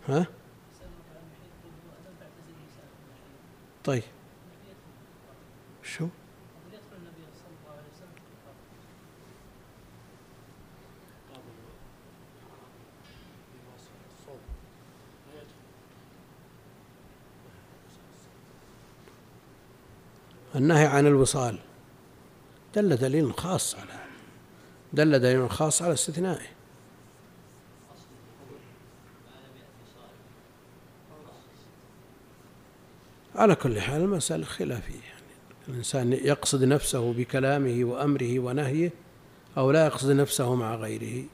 ها؟ 0.07 0.27
طيب 3.83 4.03
شو؟ 5.83 6.07
النهي 20.55 20.85
عن 20.85 21.07
الوصال. 21.07 21.59
دل 22.75 22.95
دليل 22.95 23.33
خاص 23.33 23.75
على 23.75 23.99
دل 24.93 25.19
دليل 25.19 25.49
خاص 25.49 25.81
على 25.81 25.93
استثنائه. 25.93 26.47
على 33.35 33.55
كل 33.55 33.81
حال 33.81 34.01
المسألة 34.01 34.45
خلافية. 34.45 34.93
يعني 34.93 35.25
الإنسان 35.69 36.13
يقصد 36.13 36.63
نفسه 36.63 37.13
بكلامه 37.13 37.83
وأمره 37.83 38.39
ونهيه 38.39 38.91
أو 39.57 39.71
لا 39.71 39.85
يقصد 39.85 40.11
نفسه 40.11 40.55
مع 40.55 40.75
غيره. 40.75 41.25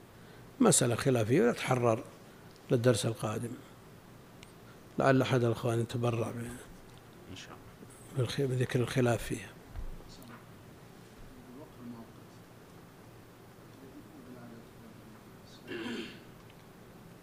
مسألة 0.60 0.96
خلافية 0.96 1.42
ويتحرر 1.42 2.04
للدرس 2.72 3.06
القادم. 3.06 3.52
لعل 5.00 5.22
أحد 5.22 5.44
الأخوان 5.44 5.80
يتبرع 5.80 6.30
الله 6.30 6.56
بذكر 8.18 8.80
الخلاف 8.80 9.24
فيها. 9.24 9.50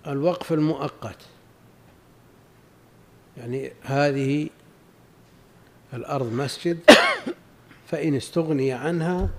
الوقف 0.06 0.52
المؤقت. 0.52 1.28
يعني 3.36 3.72
هذه 3.82 4.50
الأرض 5.94 6.32
مسجد 6.32 6.80
فإن 7.86 8.14
استغني 8.14 8.72
عنها 8.72 9.30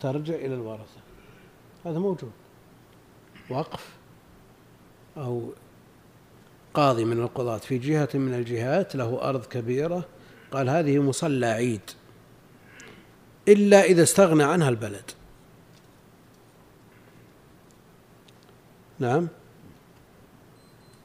ترجع 0.00 0.34
إلى 0.34 0.54
الورثة. 0.54 1.00
هذا 1.84 1.98
موجود. 1.98 2.32
وقف 3.50 3.96
أو 5.16 5.52
قاضي 6.78 7.04
من 7.04 7.18
القضاة 7.18 7.58
في 7.58 7.78
جهة 7.78 8.08
من 8.14 8.34
الجهات 8.34 8.96
له 8.96 9.22
أرض 9.22 9.46
كبيرة 9.46 10.04
قال 10.50 10.70
هذه 10.70 10.98
مصلى 10.98 11.46
عيد. 11.46 11.80
إلا 13.48 13.82
إذا 13.82 14.02
استغنى 14.02 14.42
عنها 14.42 14.68
البلد. 14.68 15.10
نعم. 18.98 19.28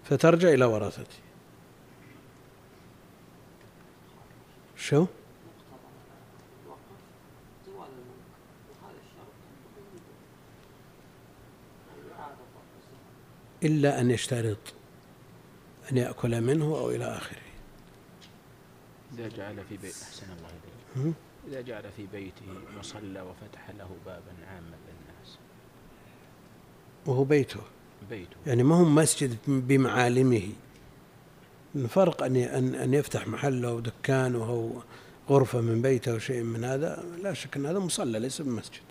فترجع 0.03 0.49
إلى 0.49 0.65
ورثته 0.65 1.17
شو؟ 4.77 5.05
إلا 13.63 14.01
أن 14.01 14.11
يشترط. 14.11 14.82
أن 15.91 15.97
يأكل 15.97 16.41
منه 16.41 16.65
أو 16.65 16.89
إلى 16.89 17.05
آخره. 17.05 17.37
إذا 19.13 19.27
جعل 19.27 19.55
في 19.69 19.77
بيت 19.77 19.95
أحسن 20.03 20.25
الله 20.37 20.49
إليك. 20.49 21.13
إذا 21.47 21.61
جعل 21.61 21.91
في 21.97 22.05
بيته 22.13 22.45
مصلى 22.79 23.21
وفتح 23.21 23.69
له 23.69 23.89
بابا 24.05 24.33
عاما 24.47 24.75
للناس. 24.87 25.37
وهو 27.05 27.23
بيته. 27.23 27.59
بيته. 28.09 28.35
يعني 28.47 28.63
ما 28.63 28.75
هو 28.75 28.83
مسجد 28.83 29.37
بمعالمه. 29.47 30.49
فرق 31.89 32.23
أن 32.23 32.35
أن 32.75 32.93
يفتح 32.93 33.27
محل 33.27 33.65
أو 33.65 33.81
أو 34.09 34.81
غرفة 35.29 35.61
من 35.61 35.81
بيته 35.81 36.11
أو 36.11 36.19
شيء 36.19 36.43
من 36.43 36.63
هذا. 36.63 37.03
لا 37.21 37.33
شك 37.33 37.57
أن 37.57 37.65
هذا 37.65 37.79
مصلى 37.79 38.19
ليس 38.19 38.41
بمسجد. 38.41 38.83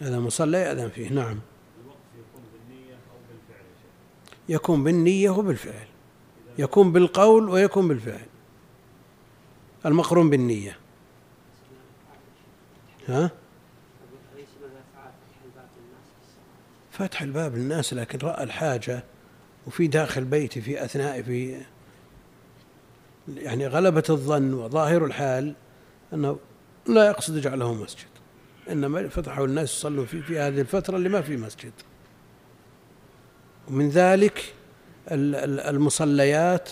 هذا 0.00 0.20
مصلى 0.20 0.58
يأذن 0.58 0.88
فيه. 0.88 1.08
نعم. 1.08 1.38
يكون 4.52 4.84
بالنية 4.84 5.30
وبالفعل. 5.30 5.86
يكون 6.58 6.92
بالقول 6.92 7.48
ويكون 7.48 7.88
بالفعل. 7.88 8.26
المقرون 9.86 10.30
بالنية. 10.30 10.78
ها؟ 13.08 13.30
فتح 16.90 17.22
الباب 17.22 17.56
للناس 17.56 17.94
لكن 17.94 18.18
رأى 18.18 18.44
الحاجة 18.44 19.04
وفي 19.66 19.86
داخل 19.86 20.24
بيتي 20.24 20.60
في 20.60 20.84
أثناء 20.84 21.22
في 21.22 21.60
يعني 23.28 23.66
غلبة 23.66 24.04
الظن 24.10 24.54
وظاهر 24.54 25.04
الحال 25.04 25.54
أنه 26.12 26.38
لا 26.86 27.06
يقصد 27.06 27.38
جعله 27.38 27.74
مسجد. 27.74 28.08
إنما 28.70 29.08
فتحه 29.08 29.44
الناس 29.44 29.72
يصلوا 29.76 30.04
فيه 30.04 30.20
في 30.20 30.38
هذه 30.38 30.60
الفترة 30.60 30.96
اللي 30.96 31.08
ما 31.08 31.20
في 31.20 31.36
مسجد. 31.36 31.72
ومن 33.68 33.88
ذلك 33.88 34.54
المصليات 35.08 36.70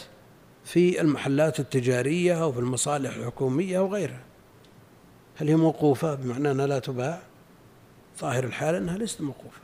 في 0.65 1.01
المحلات 1.01 1.61
التجارية 1.61 2.43
أو 2.43 2.53
في 2.53 2.59
المصالح 2.59 3.17
الحكومية 3.17 3.79
وغيرها. 3.79 4.21
هل 5.37 5.49
هي 5.49 5.57
موقوفة؟ 5.57 6.15
بمعنى 6.15 6.51
أنها 6.51 6.67
لا 6.67 6.79
تباع؟ 6.79 7.23
ظاهر 8.19 8.45
الحال 8.45 8.75
أنها 8.75 8.99
ليست 8.99 9.21
موقوفة. 9.21 9.61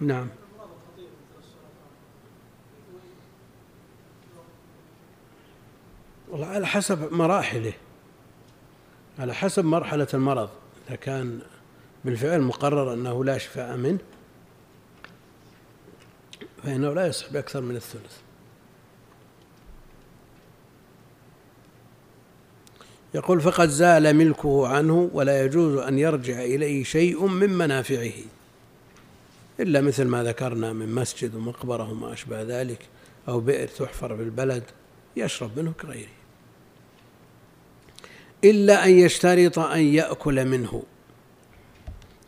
نعم. 0.00 0.28
والله 6.28 6.46
على 6.46 6.66
حسب 6.66 7.12
مراحله. 7.12 7.72
على 9.18 9.34
حسب 9.34 9.64
مرحلة 9.64 10.08
المرض. 10.14 10.48
إذا 10.88 10.96
كان 10.96 11.40
بالفعل 12.04 12.42
مقرر 12.42 12.92
أنه 12.92 13.24
لا 13.24 13.38
شفاء 13.38 13.76
منه 13.76 13.98
فإنه 16.62 16.92
لا 16.92 17.06
يصح 17.06 17.32
بأكثر 17.32 17.60
من 17.60 17.76
الثلث. 17.76 18.16
يقول 23.14 23.40
فقد 23.40 23.68
زال 23.68 24.16
ملكه 24.16 24.68
عنه 24.68 25.10
ولا 25.12 25.44
يجوز 25.44 25.76
أن 25.76 25.98
يرجع 25.98 26.44
إليه 26.44 26.84
شيء 26.84 27.26
من 27.26 27.50
منافعه 27.50 28.12
إلا 29.60 29.80
مثل 29.80 30.04
ما 30.04 30.24
ذكرنا 30.24 30.72
من 30.72 30.94
مسجد 30.94 31.34
ومقبرة 31.34 31.90
وما 31.90 32.12
أشبه 32.12 32.42
ذلك 32.42 32.78
أو 33.28 33.40
بئر 33.40 33.68
تحفر 33.68 34.16
في 34.16 34.22
البلد 34.22 34.62
يشرب 35.16 35.58
منه 35.58 35.72
كغيره. 35.72 36.08
إلا 38.44 38.84
أن 38.84 38.90
يشترط 38.90 39.58
أن 39.58 39.80
يأكل 39.80 40.44
منه 40.44 40.82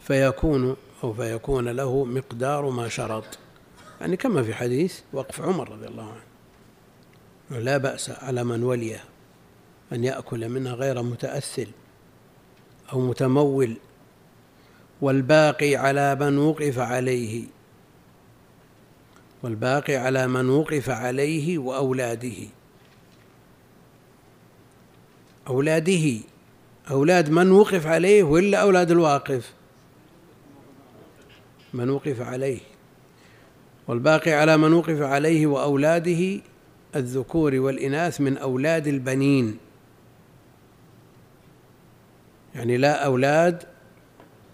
فيكون 0.07 0.77
أو 1.05 1.13
فيكون 1.13 1.69
له 1.69 2.05
مقدار 2.05 2.71
ما 2.71 2.89
شرط. 2.89 3.39
يعني 4.01 4.17
كما 4.17 4.43
في 4.43 4.55
حديث 4.55 5.01
وقف 5.13 5.41
عمر 5.41 5.69
رضي 5.73 5.87
الله 5.87 6.13
عنه. 6.13 7.61
لا 7.61 7.77
بأس 7.77 8.11
على 8.11 8.45
من 8.45 8.63
وليه 8.63 9.05
أن 9.93 10.05
يأكل 10.05 10.49
منها 10.49 10.73
غير 10.73 11.03
متأثل 11.03 11.67
أو 12.93 13.01
متمول 13.01 13.77
والباقي 15.01 15.77
على 15.77 16.15
من 16.15 16.39
وقف 16.39 16.79
عليه 16.79 17.45
والباقي 19.43 19.97
على 19.97 20.27
من 20.27 20.51
وقف 20.51 20.91
عليه 20.91 21.59
وأولاده. 21.59 22.37
أولاده 25.49 26.21
أولاد 26.91 27.31
من 27.31 27.53
وقف 27.53 27.87
عليه 27.87 28.23
ولا 28.23 28.59
أولاد 28.59 28.91
الواقف؟ 28.91 29.53
من 31.75 31.91
وقف 31.91 32.21
عليه. 32.21 32.70
والباقي 33.89 34.33
على 34.33 34.57
من 34.57 34.73
وقف 34.73 35.03
عليه 35.03 35.47
وأولاده 35.47 36.41
الذكور 36.97 37.55
والإناث 37.55 38.21
من 38.21 38.37
أولاد 38.39 38.87
البنين. 38.87 39.59
يعني 42.55 42.77
لا 42.77 43.05
أولاد 43.05 43.63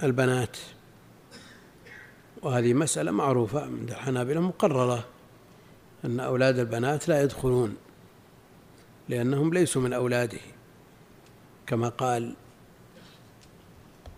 البنات. 0.02 0.56
وهذه 2.42 2.74
مسألة 2.74 3.10
معروفة 3.10 3.62
عند 3.62 3.90
الحنابلة 3.90 4.40
مقررة 4.40 5.04
أن 6.04 6.20
أولاد 6.20 6.58
البنات 6.58 7.08
لا 7.08 7.22
يدخلون 7.22 7.76
لأنهم 9.08 9.54
ليسوا 9.54 9.82
من 9.82 9.92
أولاده. 9.92 10.38
كما 11.66 11.88
قال 11.88 12.34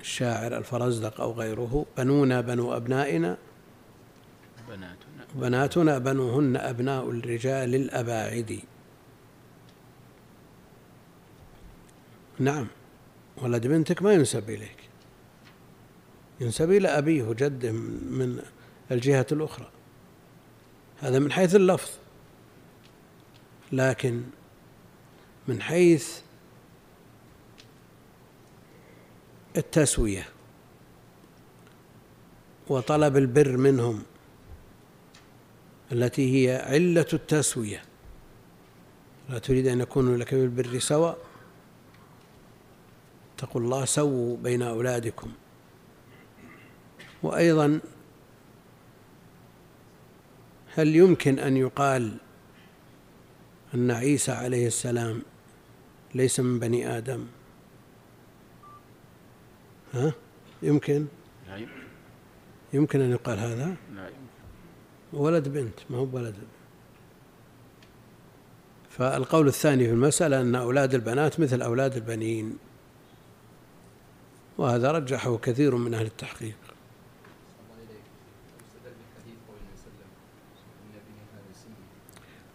الشاعر 0.00 0.56
الفرزدق 0.58 1.20
أو 1.20 1.32
غيره 1.32 1.86
بنونا 1.98 2.40
بنو 2.40 2.76
أبنائنا 2.76 3.36
بناتنا 5.38 5.98
بنوهن 5.98 6.56
أبناء 6.56 7.10
الرجال 7.10 7.74
الأباعد. 7.74 8.60
نعم 12.38 12.66
ولد 13.36 13.66
بنتك 13.66 14.02
ما 14.02 14.12
ينسب 14.12 14.50
إليك. 14.50 14.88
ينسب 16.40 16.70
إلى 16.70 16.88
أبيه 16.88 17.22
وجده 17.22 17.72
من 17.72 18.42
الجهة 18.90 19.26
الأخرى. 19.32 19.70
هذا 21.00 21.18
من 21.18 21.32
حيث 21.32 21.54
اللفظ. 21.54 21.90
لكن 23.72 24.22
من 25.48 25.62
حيث 25.62 26.20
التسوية 29.56 30.28
وطلب 32.68 33.16
البر 33.16 33.56
منهم 33.56 34.02
التي 35.92 36.48
هي 36.48 36.56
علة 36.56 37.06
التسوية. 37.12 37.82
لا 39.28 39.38
تريد 39.38 39.66
أن 39.66 39.80
يكونوا 39.80 40.16
لك 40.16 40.34
بالبر 40.34 40.78
سواء 40.78 41.18
اتقوا 43.36 43.60
الله 43.60 43.84
سووا 43.84 44.36
بين 44.36 44.62
أولادكم. 44.62 45.32
وأيضا 47.22 47.80
هل 50.74 50.96
يمكن 50.96 51.38
أن 51.38 51.56
يقال 51.56 52.16
أن 53.74 53.90
عيسى 53.90 54.32
عليه 54.32 54.66
السلام 54.66 55.22
ليس 56.14 56.40
من 56.40 56.58
بني 56.58 56.98
آدم؟ 56.98 57.26
ها؟ 59.94 60.12
يمكن. 60.62 61.06
يمكن 62.72 63.00
أن 63.00 63.10
يقال 63.10 63.38
هذا؟ 63.38 63.76
لا 63.94 64.08
يمكن. 64.08 64.27
ولد 65.12 65.48
بنت 65.48 65.74
ما 65.90 65.98
هو 65.98 66.08
ولد 66.12 66.34
فالقول 68.90 69.48
الثاني 69.48 69.84
في 69.84 69.90
المسألة 69.90 70.40
أن 70.40 70.54
أولاد 70.54 70.94
البنات 70.94 71.40
مثل 71.40 71.62
أولاد 71.62 71.96
البنين. 71.96 72.58
وهذا 74.58 74.92
رجحه 74.92 75.36
كثير 75.36 75.76
من 75.76 75.94
أهل 75.94 76.06
التحقيق. 76.06 76.56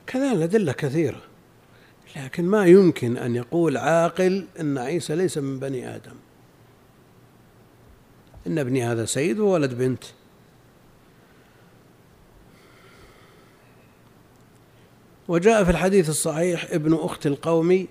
كذا 0.08 0.32
الأدلة 0.32 0.72
كثيرة 0.72 1.22
لكن 2.16 2.46
ما 2.46 2.66
يمكن 2.66 3.18
أن 3.18 3.36
يقول 3.36 3.78
عاقل 3.78 4.48
أن 4.60 4.78
عيسى 4.78 5.16
ليس 5.16 5.38
من 5.38 5.60
بني 5.60 5.96
آدم. 5.96 6.16
إن 8.48 8.60
ابني 8.60 8.84
هذا 8.84 9.06
سيد 9.06 9.40
وولد 9.40 9.74
بنت. 9.74 10.04
وجاء 15.28 15.64
في 15.64 15.72
الحديث 15.72 16.10
الصحيح 16.10 16.68
ابن 16.72 16.94
أخت 16.94 17.26
القوم 17.26 17.88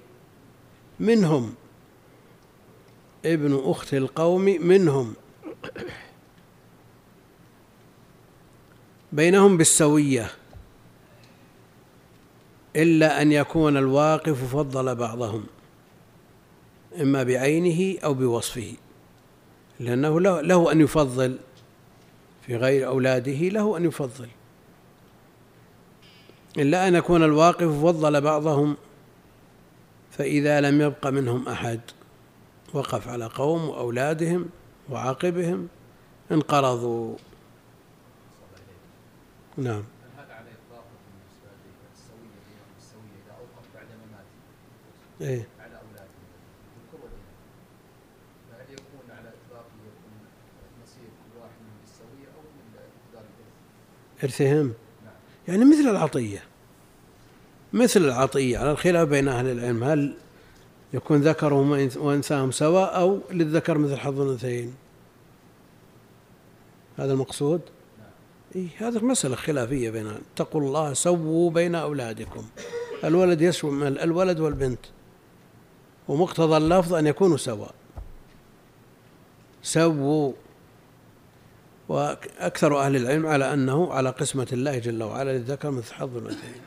منهم. 1.00 1.54
ابن 3.24 3.60
أخت 3.64 3.94
القوم 3.94 4.44
منهم. 4.44 5.14
بينهم 9.12 9.56
بالسوية. 9.56 10.30
إلا 12.76 13.22
أن 13.22 13.32
يكون 13.32 13.76
الواقف 13.76 14.54
فضل 14.54 14.94
بعضهم. 14.94 15.46
إما 17.00 17.22
بعينه 17.22 18.00
أو 18.04 18.14
بوصفه. 18.14 18.72
لأنه 19.80 20.20
له 20.20 20.72
أن 20.72 20.80
يفضل 20.80 21.38
في 22.46 22.56
غير 22.56 22.86
أولاده 22.86 23.32
له 23.32 23.76
أن 23.76 23.84
يفضل. 23.84 24.28
إلا 26.58 26.88
أن 26.88 26.94
يكون 26.94 27.22
الواقف 27.24 27.82
فضل 27.82 28.20
بعضهم 28.20 28.76
فإذا 30.10 30.60
لم 30.60 30.80
يبق 30.80 31.06
منهم 31.06 31.48
أحد 31.48 31.80
وقف 32.74 33.08
على 33.08 33.26
قوم 33.26 33.68
وأولادهم 33.68 34.48
وعاقبهم 34.90 35.68
انقرضوا. 36.32 37.16
نعم. 39.56 39.82
إيه. 45.20 45.46
على 45.60 45.80
والاناث 46.92 47.28
فهل 48.50 48.72
يكون 48.72 49.10
على 49.10 49.30
كل 50.90 51.40
واحد 51.40 51.60
الارث؟ 53.12 54.24
إرثهم. 54.24 54.74
يعني 55.48 55.64
مثل 55.64 55.90
العطية. 55.90 56.42
مثل 57.72 58.00
العطية 58.04 58.58
على 58.58 58.70
الخلاف 58.70 59.08
بين 59.08 59.28
أهل 59.28 59.46
العلم 59.46 59.84
هل 59.84 60.14
يكون 60.94 61.20
ذكرهم 61.20 61.88
وأنثاهم 61.96 62.50
سواء 62.50 62.96
أو 62.96 63.20
للذكر 63.30 63.78
مثل 63.78 63.96
حظ 63.96 64.20
الأنثيين؟ 64.20 64.74
هذا 66.98 67.12
المقصود؟ 67.12 67.60
إيه 68.56 68.68
هذا 68.78 69.00
مسألة 69.00 69.36
خلافية 69.36 69.90
بين 69.90 70.06
اتقوا 70.06 70.60
الله 70.60 70.92
سووا 70.92 71.50
بين 71.50 71.74
أولادكم. 71.74 72.44
الولد 73.04 73.40
يشمل 73.40 73.98
الولد 73.98 74.40
والبنت. 74.40 74.80
ومقتضى 76.08 76.56
اللفظ 76.56 76.94
أن 76.94 77.06
يكونوا 77.06 77.36
سواء. 77.36 77.74
سووا. 79.62 80.32
وأكثر 81.88 82.80
أهل 82.80 82.96
العلم 82.96 83.26
على 83.26 83.54
أنه 83.54 83.92
على 83.92 84.10
قسمة 84.10 84.46
الله 84.52 84.78
جل 84.78 85.02
وعلا 85.02 85.38
للذكر 85.38 85.70
مثل 85.70 85.94
حظ 85.94 86.16
الأنثيين. 86.16 86.62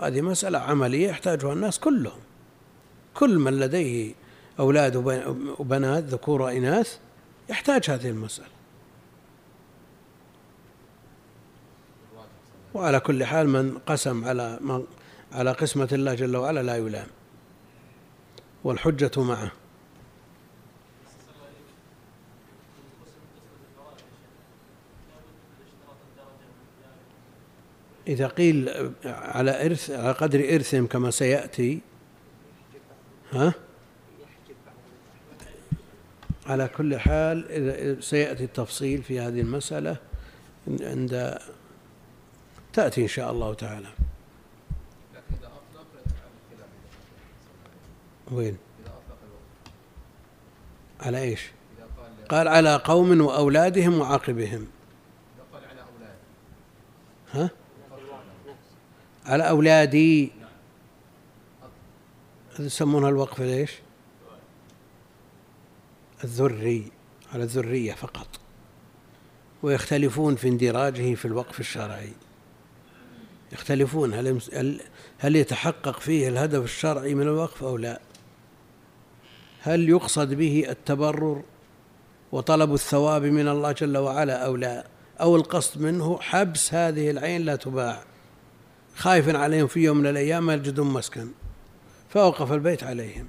هذه 0.00 0.20
مسألة 0.20 0.58
عملية 0.58 1.08
يحتاجها 1.08 1.52
الناس 1.52 1.78
كلهم. 1.78 2.20
كل 3.14 3.38
من 3.38 3.60
لديه 3.60 4.14
أولاد 4.58 4.96
وبنات 5.58 6.04
ذكور 6.04 6.42
وإناث 6.42 6.98
يحتاج 7.48 7.90
هذه 7.90 8.10
المسألة. 8.10 8.48
وعلى 12.74 13.00
كل 13.00 13.24
حال 13.24 13.48
من 13.48 13.78
قسم 13.78 14.24
على 14.24 14.58
من 14.60 14.84
على 15.32 15.52
قسمة 15.52 15.88
الله 15.92 16.14
جل 16.14 16.36
وعلا 16.36 16.62
لا 16.62 16.76
يلام. 16.76 17.06
والحجة 18.64 19.10
معه. 19.16 19.52
إذا 28.10 28.26
قيل 28.26 28.92
على 29.04 29.66
إرث 29.66 29.90
على 29.90 30.12
قدر 30.12 30.54
إرثهم 30.54 30.86
كما 30.86 31.10
سيأتي 31.10 31.80
ها؟ 33.32 33.54
على 36.46 36.68
كل 36.68 36.98
حال 36.98 37.50
إذا 37.50 38.00
سيأتي 38.00 38.44
التفصيل 38.44 39.02
في 39.02 39.20
هذه 39.20 39.40
المسألة 39.40 39.96
عند 40.80 41.38
تأتي 42.72 43.02
إن 43.02 43.08
شاء 43.08 43.32
الله 43.32 43.54
تعالى. 43.54 43.88
وين؟ 48.32 48.56
على 51.00 51.22
إيش؟ 51.22 51.50
قال 52.28 52.48
على 52.48 52.76
قوم 52.76 53.20
وأولادهم 53.20 54.02
أولاد. 54.02 54.66
ها؟ 57.32 57.50
على 59.30 59.48
أولادي. 59.48 60.32
يسمونها 62.58 63.08
الوقف 63.08 63.40
ليش؟ 63.40 63.70
الذري 66.24 66.92
على 67.32 67.42
الذرية 67.42 67.92
فقط. 67.92 68.26
ويختلفون 69.62 70.36
في 70.36 70.48
اندراجه 70.48 71.14
في 71.14 71.24
الوقف 71.24 71.60
الشرعي. 71.60 72.12
يختلفون 73.52 74.14
هل 74.14 74.80
هل 75.18 75.36
يتحقق 75.36 76.00
فيه 76.00 76.28
الهدف 76.28 76.64
الشرعي 76.64 77.14
من 77.14 77.22
الوقف 77.22 77.64
أو 77.64 77.76
لا. 77.76 78.00
هل 79.60 79.88
يقصد 79.88 80.34
به 80.34 80.66
التبرر 80.68 81.42
وطلب 82.32 82.74
الثواب 82.74 83.22
من 83.22 83.48
الله 83.48 83.72
جل 83.72 83.96
وعلا 83.98 84.46
أو 84.46 84.56
لا. 84.56 84.86
أو 85.20 85.36
القصد 85.36 85.80
منه 85.80 86.20
حبس 86.20 86.74
هذه 86.74 87.10
العين 87.10 87.40
لا 87.40 87.56
تباع. 87.56 88.09
خايف 88.96 89.28
عليهم 89.28 89.66
في 89.66 89.80
يوم 89.80 89.96
من 89.96 90.06
الأيام 90.06 90.46
ما 90.46 90.54
يجدون 90.54 90.92
مسكن. 90.92 91.28
فأوقف 92.08 92.52
البيت 92.52 92.84
عليهم. 92.84 93.28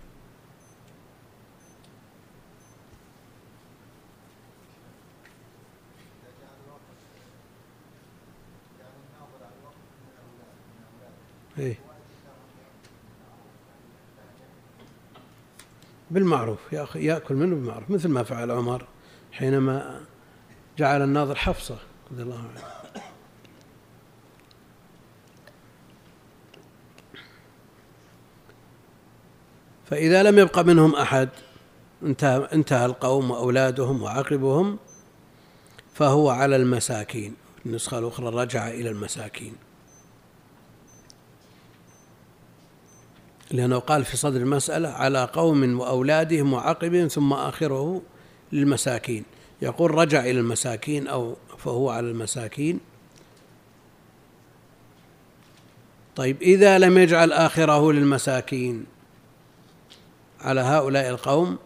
إيه؟ 11.58 11.76
بالمعروف 16.12 16.60
يأكل 16.96 17.36
منه 17.36 17.56
بالمعروف 17.56 17.90
مثل 17.90 18.10
ما 18.10 18.24
فعل 18.24 18.52
عمر 18.52 18.86
حينما 19.32 20.02
جعل 20.78 21.02
الناظر 21.02 21.36
حفصة 21.36 21.78
رضي 22.12 22.24
الله 22.24 22.38
عنها 22.38 22.81
فإذا 29.92 30.24
لم 30.24 30.40
يبق 30.40 30.60
منهم 30.60 30.96
أحد 30.96 31.30
انتهى, 32.04 32.48
انتهى 32.54 32.86
القوم 32.86 33.32
وأولادهم 33.32 34.02
وعقبهم 34.02 34.78
فهو 35.94 36.30
على 36.30 36.56
المساكين. 36.56 37.34
النسخة 37.66 38.00
الأخرى 38.00 38.28
رجع 38.28 38.68
إلى 38.68 38.90
المساكين. 38.90 39.54
لأنه 43.52 43.80
قال 43.80 44.06
في 44.06 44.18
صدر 44.18 44.38
المسألة 44.38 44.90
على 44.90 45.24
قوم 45.34 45.80
وأولادهم 45.80 46.54
وعقبهم 46.54 47.08
ثم 47.08 47.34
آخره 47.34 48.02
للمساكين. 48.52 49.24
يقول 49.62 49.92
رجع 49.92 50.20
إلى 50.20 50.40
المساكين 50.40 51.08
أو 51.08 51.36
فهو 51.58 51.90
على 51.90 52.10
المساكين. 52.10 52.80
طيب 56.16 56.42
إذا 56.42 56.80
لم 56.80 56.98
يجعل 56.98 57.32
آخره 57.32 57.92
للمساكين 57.92 58.86
على 60.42 60.62
هؤلاء 60.62 61.10
القوم 61.10 61.58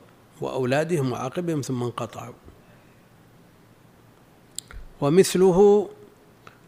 وأولادهم 0.42 1.12
وعقبهم 1.12 1.62
ثم 1.62 1.84
انقطعوا. 1.84 2.34
ومثله 5.02 5.90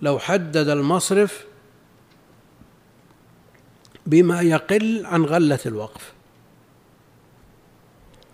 لو 0.02 0.20
حدد 0.20 0.68
المصرف 0.68 1.46
بما 4.06 4.42
يقل 4.42 5.06
عن 5.06 5.26
غلة 5.26 5.60
الوقف. 5.66 6.14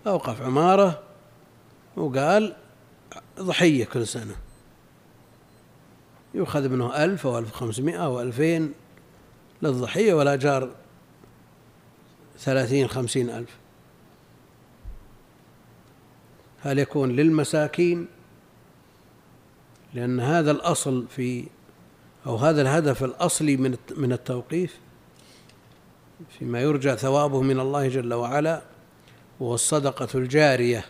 أوقف 0.06 0.42
عمارة 0.42 1.02
وقال 1.96 2.56
ضحية 3.40 3.84
كل 3.84 4.06
سنة. 4.06 4.36
يؤخذ 6.34 6.68
منه 6.68 7.04
ألف 7.04 7.26
أو 7.26 7.38
ألف 7.38 7.54
وخمسمائة 7.54 8.04
أو 8.04 8.20
ألفين 8.20 8.72
للضحية 9.62 10.14
والأجار 10.14 10.70
ثلاثين 12.38 12.88
خمسين 12.88 13.30
ألف. 13.30 13.63
هل 16.64 16.78
يكون 16.78 17.16
للمساكين 17.16 18.06
لأن 19.94 20.20
هذا 20.20 20.50
الأصل 20.50 21.06
في 21.08 21.44
أو 22.26 22.36
هذا 22.36 22.62
الهدف 22.62 23.04
الأصلي 23.04 23.56
من 23.56 23.76
من 23.96 24.12
التوقيف 24.12 24.78
فيما 26.38 26.62
يرجى 26.62 26.96
ثوابه 26.96 27.40
من 27.40 27.60
الله 27.60 27.88
جل 27.88 28.14
وعلا 28.14 28.62
وهو 29.40 29.54
الصدقة 29.54 30.08
الجارية 30.14 30.84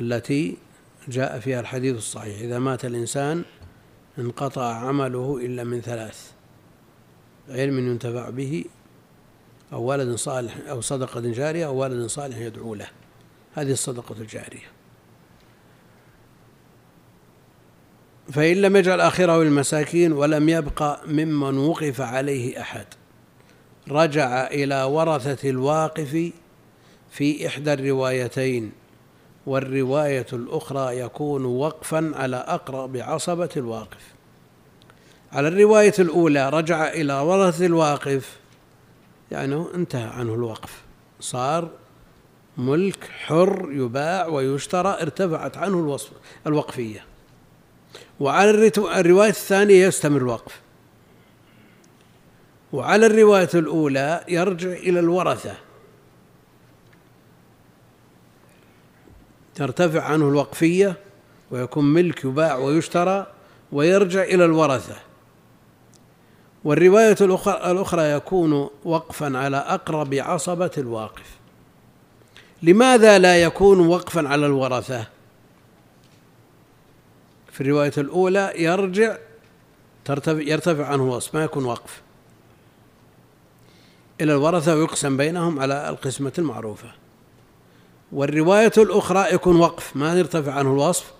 التي 0.00 0.56
جاء 1.08 1.40
فيها 1.40 1.60
الحديث 1.60 1.96
الصحيح 1.96 2.40
إذا 2.40 2.58
مات 2.58 2.84
الإنسان 2.84 3.44
انقطع 4.18 4.74
عمله 4.74 5.38
إلا 5.42 5.64
من 5.64 5.80
ثلاث 5.80 6.32
علم 7.48 7.78
ينتفع 7.78 8.30
به 8.30 8.64
أو 9.72 9.82
ولد 9.82 10.14
صالح 10.14 10.56
أو 10.68 10.80
صدقة 10.80 11.20
جارية 11.20 11.66
أو 11.66 11.76
ولد 11.76 12.06
صالح 12.06 12.38
يدعو 12.38 12.74
له. 12.74 12.88
هذه 13.54 13.72
الصدقة 13.72 14.14
الجارية. 14.20 14.74
فإن 18.32 18.56
لم 18.56 18.76
يجعل 18.76 19.00
آخره 19.00 19.42
للمساكين 19.42 20.12
ولم 20.12 20.48
يبق 20.48 21.04
ممن 21.06 21.58
وقف 21.58 22.00
عليه 22.00 22.60
أحد 22.60 22.86
رجع 23.90 24.46
إلى 24.46 24.82
ورثة 24.82 25.50
الواقف 25.50 26.32
في 27.10 27.46
إحدى 27.46 27.72
الروايتين 27.72 28.72
والرواية 29.46 30.26
الأخرى 30.32 30.98
يكون 30.98 31.44
وقفا 31.44 32.12
على 32.14 32.36
أقرب 32.36 32.96
عصبة 32.96 33.48
الواقف. 33.56 34.14
على 35.32 35.48
الرواية 35.48 35.94
الأولى 35.98 36.50
رجع 36.50 36.88
إلى 36.88 37.14
ورثة 37.14 37.66
الواقف 37.66 38.38
يعني 39.30 39.64
انتهى 39.74 40.08
عنه 40.08 40.34
الوقف 40.34 40.82
صار 41.20 41.68
ملك 42.58 43.04
حر 43.04 43.68
يباع 43.72 44.26
ويشترى 44.26 44.88
ارتفعت 45.02 45.56
عنه 45.56 45.78
الوصف 45.78 46.10
الوقفية. 46.46 47.04
وعلى 48.20 48.70
الرواية 48.76 49.30
الثانية 49.30 49.86
يستمر 49.86 50.16
الوقف. 50.16 50.60
وعلى 52.72 53.06
الرواية 53.06 53.50
الأولى 53.54 54.24
يرجع 54.28 54.72
إلى 54.72 55.00
الورثة. 55.00 55.54
ترتفع 59.54 60.02
عنه 60.02 60.28
الوقفية 60.28 60.96
ويكون 61.50 61.84
ملك 61.84 62.24
يباع 62.24 62.56
ويشترى 62.56 63.26
ويرجع 63.72 64.22
إلى 64.22 64.44
الورثة. 64.44 64.96
والرواية 66.64 67.16
الأخرى 67.70 68.10
يكون 68.10 68.70
وقفا 68.84 69.38
على 69.38 69.56
أقرب 69.56 70.14
عصبة 70.14 70.70
الواقف. 70.78 71.43
لماذا 72.64 73.18
لا 73.18 73.42
يكون 73.42 73.86
وقفا 73.86 74.28
على 74.28 74.46
الورثة؟ 74.46 75.06
في 77.52 77.60
الرواية 77.60 77.92
الأولى 77.98 78.52
يرجع 78.56 79.16
ترتفع 80.04 80.40
يرتفع 80.42 80.86
عنه 80.86 81.02
الوصف 81.02 81.34
ما 81.34 81.44
يكون 81.44 81.64
وقف. 81.64 82.02
إلى 84.20 84.32
الورثة 84.32 84.74
ويقسم 84.76 85.16
بينهم 85.16 85.60
على 85.60 85.88
القسمة 85.88 86.32
المعروفة. 86.38 86.92
والرواية 88.12 88.72
الأخرى 88.78 89.34
يكون 89.34 89.56
وقف 89.56 89.96
ما 89.96 90.18
يرتفع 90.18 90.52
عنه 90.52 90.72
الوصف 90.72 91.12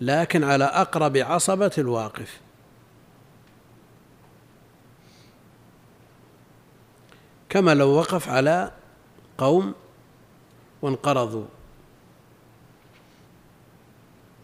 لكن 0.00 0.44
على 0.44 0.64
أقرب 0.64 1.16
عصبة 1.16 1.72
الواقف. 1.78 2.40
كما 7.48 7.74
لو 7.74 7.88
وقف 7.88 8.28
على 8.28 8.72
قوم 9.38 9.74
وانقرضوا. 10.82 11.44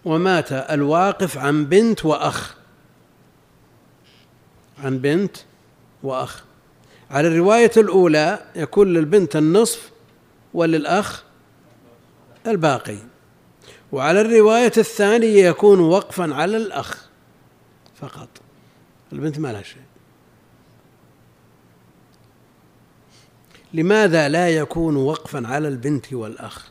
ومات 0.05 0.53
الواقف 0.53 1.39
عن 1.39 1.65
بنت 1.65 2.05
وأخ. 2.05 2.55
عن 4.79 4.99
بنت 4.99 5.37
وأخ. 6.03 6.45
على 7.11 7.29
الرواية 7.29 7.71
الأولى 7.77 8.47
يكون 8.57 8.93
للبنت 8.93 9.37
النصف 9.37 9.91
وللأخ 10.55 11.23
الباقي. 12.47 12.99
وعلى 13.93 14.21
الرواية 14.21 14.73
الثانية 14.77 15.49
يكون 15.49 15.81
وقفا 15.81 16.35
على 16.35 16.57
الأخ 16.57 17.09
فقط. 18.01 18.29
البنت 19.13 19.39
ما 19.39 19.53
لها 19.53 19.63
شيء. 19.63 19.86
لماذا 23.77 24.29
لا 24.29 24.49
يكون 24.49 24.97
وقفا 24.97 25.43
على 25.47 25.69
البنت 25.69 26.13
والأخ؟ 26.13 26.71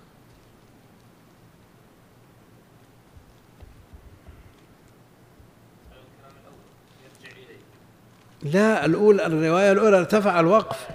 لا 8.44 8.86
الأولى 8.86 9.26
الرواية 9.26 9.72
الأولى 9.72 9.98
ارتفع 9.98 10.40
الوقف. 10.40 10.88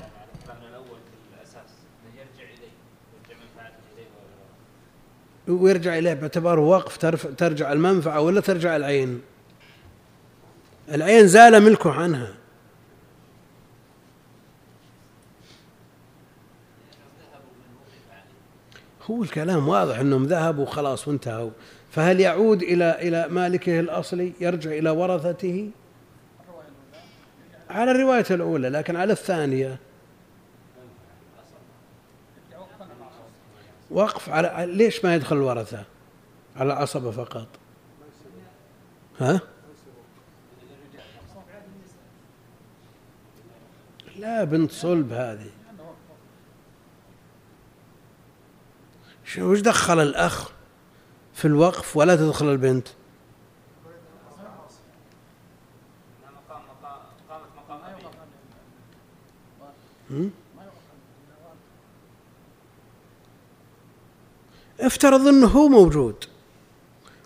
ويرجع 5.48 5.98
إليه 5.98 6.14
باعتباره 6.14 6.60
وقف 6.60 6.96
ترجع 7.36 7.72
المنفعة 7.72 8.20
ولا 8.20 8.40
ترجع 8.40 8.76
العين؟ 8.76 9.20
العين 10.92 11.28
زال 11.28 11.62
ملكه 11.62 11.92
عنها. 11.92 12.39
هو 19.10 19.22
الكلام 19.22 19.68
واضح 19.68 19.98
إنهم 19.98 20.24
ذهبوا 20.24 20.66
خلاص 20.66 21.08
وانتهوا. 21.08 21.50
فهل 21.90 22.20
يعود 22.20 22.62
إلى 22.62 23.08
إلى 23.08 23.28
مالكه 23.28 23.80
الأصلي 23.80 24.32
يرجع 24.40 24.70
إلى 24.70 24.90
ورثته؟ 24.90 25.70
على 27.70 27.90
الرواية 27.90 28.24
الأولى 28.30 28.68
لكن 28.68 28.96
على 28.96 29.12
الثانية. 29.12 29.78
وقف 33.90 34.28
على 34.28 34.66
ليش 34.66 35.04
ما 35.04 35.14
يدخل 35.14 35.36
الورثة؟ 35.36 35.84
على 36.56 36.72
العصبه 36.72 37.10
فقط. 37.10 37.46
ها؟ 39.20 39.40
لا 44.16 44.44
بنت 44.44 44.70
صلب 44.70 45.12
هذه. 45.12 45.50
شو 49.34 49.52
وش 49.52 49.60
دخل 49.60 50.00
الأخ 50.00 50.50
في 51.34 51.44
الوقف 51.44 51.96
ولا 51.96 52.16
تدخل 52.16 52.52
البنت؟ 52.52 52.88
افترض 64.80 65.26
إنه 65.26 65.46
هو 65.46 65.68
موجود. 65.68 66.24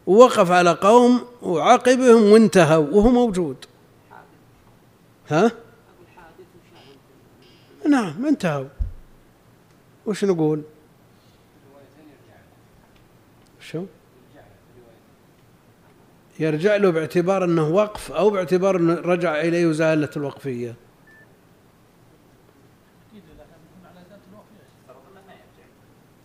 ووقف 0.06 0.50
على 0.50 0.72
قوم 0.72 1.24
وعاقبهم 1.42 2.32
وانتهوا 2.32 2.88
وهو 2.90 3.10
موجود. 3.10 3.66
ها؟ 5.30 5.52
نعم 7.88 8.26
انتهوا 8.26 8.68
وش 10.06 10.24
نقول؟ 10.24 10.62
شو؟ 13.64 13.84
يرجع 16.40 16.76
له 16.76 16.90
باعتبار 16.90 17.44
إنه 17.44 17.68
وقف 17.68 18.12
أو 18.12 18.30
باعتبار 18.30 18.76
إنه 18.76 18.94
رجع 18.94 19.40
إليه 19.40 19.66
وزالة 19.66 20.10
الوقفية. 20.16 20.74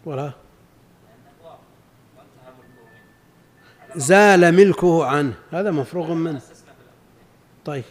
ولا؟ 0.06 0.32
زال 3.96 4.52
ملكه 4.52 5.06
عنه. 5.06 5.34
هذا 5.52 5.72
مفروغ 5.72 6.14
منه. 6.14 6.42
طيب. 7.66 7.84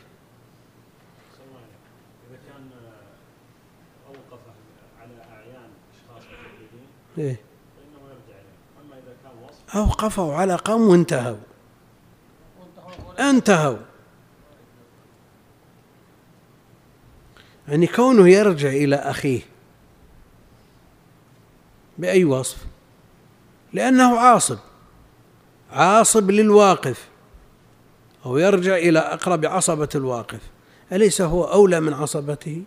إذا 2.30 2.38
كان 2.48 2.70
أوقف 4.08 4.40
على 5.00 5.14
أعيان 5.32 5.70
أشخاص 5.94 6.24
إيه 7.18 7.34
فإنه 7.76 8.00
يرجع 8.10 8.40
إليه 8.40 8.58
أما 8.84 8.94
إذا 8.96 9.14
كان 9.22 9.44
وصف 9.44 9.57
أوقفوا 9.74 10.34
على 10.34 10.54
قوم 10.54 10.88
وانتهوا. 10.88 11.36
انتهوا. 13.18 13.78
يعني 17.68 17.86
كونه 17.86 18.28
يرجع 18.28 18.68
إلى 18.68 18.96
أخيه 18.96 19.40
بأي 21.98 22.24
وصف؟ 22.24 22.66
لأنه 23.72 24.18
عاصب. 24.18 24.58
عاصب 25.72 26.30
للواقف. 26.30 27.08
أو 28.26 28.38
يرجع 28.38 28.76
إلى 28.76 28.98
أقرب 28.98 29.44
عصبة 29.44 29.88
الواقف. 29.94 30.40
أليس 30.92 31.20
هو 31.20 31.44
أولى 31.44 31.80
من 31.80 31.94
عصبته؟ 31.94 32.62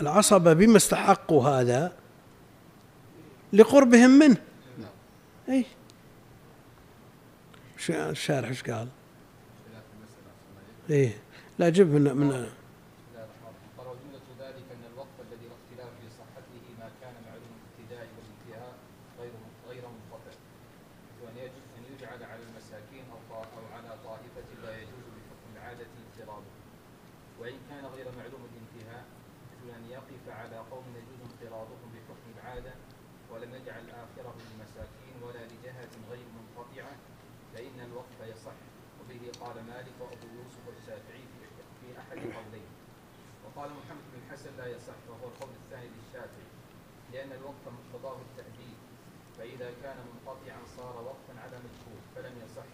العصبة 0.00 0.52
بما 0.52 0.76
استحقوا 0.76 1.48
هذا 1.48 1.92
لقربهم 3.52 4.10
منه. 4.10 4.36
أي 5.48 5.64
ش- 7.78 7.90
الشارح 7.90 8.48
إيش 8.48 8.62
قال؟ 8.62 8.88
إيه. 10.90 11.12
لا 11.58 11.68
جب 11.68 11.86
من 11.86 12.02
من 12.02 12.28
بسم 12.28 12.30
الله 12.30 12.44
الرحمن 13.24 13.48
الرحيم 13.48 13.70
قال 13.78 13.86
وجملة 13.92 14.26
ذلك 14.40 14.66
أن 14.74 14.82
الوقف 14.92 15.16
الذي 15.26 15.46
لا 15.48 15.54
اختلاف 15.60 15.90
في 16.00 16.06
صحته 16.20 16.62
ما 16.80 16.88
كان 17.00 17.14
معلوم 17.28 17.52
الابتداء 17.60 18.06
والانتهاء 18.16 18.72
غير 19.20 19.32
غير 19.68 19.82
منقطع 19.96 20.34
وأن 21.22 21.36
يجب 21.44 21.64
أن 21.78 21.82
يجعل 21.92 22.20
على 22.30 22.42
المساكين 22.48 23.04
أو 23.12 23.18
طا- 23.30 23.48
أو 23.58 23.64
على 23.76 23.90
طائفة 24.04 24.48
لا 24.64 24.72
يجوز 24.82 25.04
بحكم 25.16 25.48
العادة 25.56 25.86
انفراده 26.02 26.52
وإن 27.40 27.56
كان 27.70 27.84
غير 27.96 28.06
معلوم 28.18 28.42
الانتهاء 28.50 29.04
مثل 29.52 29.66
أن 29.78 29.84
يقف 29.90 30.24
على 30.40 30.56
قوم 30.72 30.84
يجوز 31.00 31.20
انفرادهم 31.30 31.88
بحكم 31.94 32.26
العادة 32.36 32.72
ولم 33.32 33.50
يجعل 33.54 33.84
آخره 34.04 34.34
للمساكين 34.40 35.16
ولا 35.22 35.42
لجهة 35.52 35.92
غير 36.10 36.26
منقطعة 36.38 36.96
فإن 37.54 37.80
الوقف 37.88 38.18
يصح 38.32 38.58
وبه 39.00 39.22
قال 39.40 39.56
مالك 39.64 39.92
وأبو 40.00 40.26
يوسف 40.38 40.62
والشافعي 40.68 41.20
في 41.32 41.46
في 41.80 41.97
أحد 42.08 42.18
القولين 42.18 42.70
وقال 43.44 43.70
محمد 43.70 44.04
بن 44.12 44.18
الحسن 44.26 44.50
لا 44.58 44.66
يصح 44.66 44.98
وهو 45.08 45.28
القول 45.28 45.50
الثاني 45.64 45.88
للشافعي 45.96 46.48
لأن 47.12 47.32
الوقف 47.32 47.64
مقتضاه 47.78 48.16
التأديب 48.28 48.78
فإذا 49.38 49.70
كان 49.82 49.96
منقطعا 50.08 50.60
صار 50.76 50.96
وقفا 51.08 51.34
على 51.44 51.56
مجهول 51.66 52.00
فلم 52.14 52.34
يصح 52.44 52.68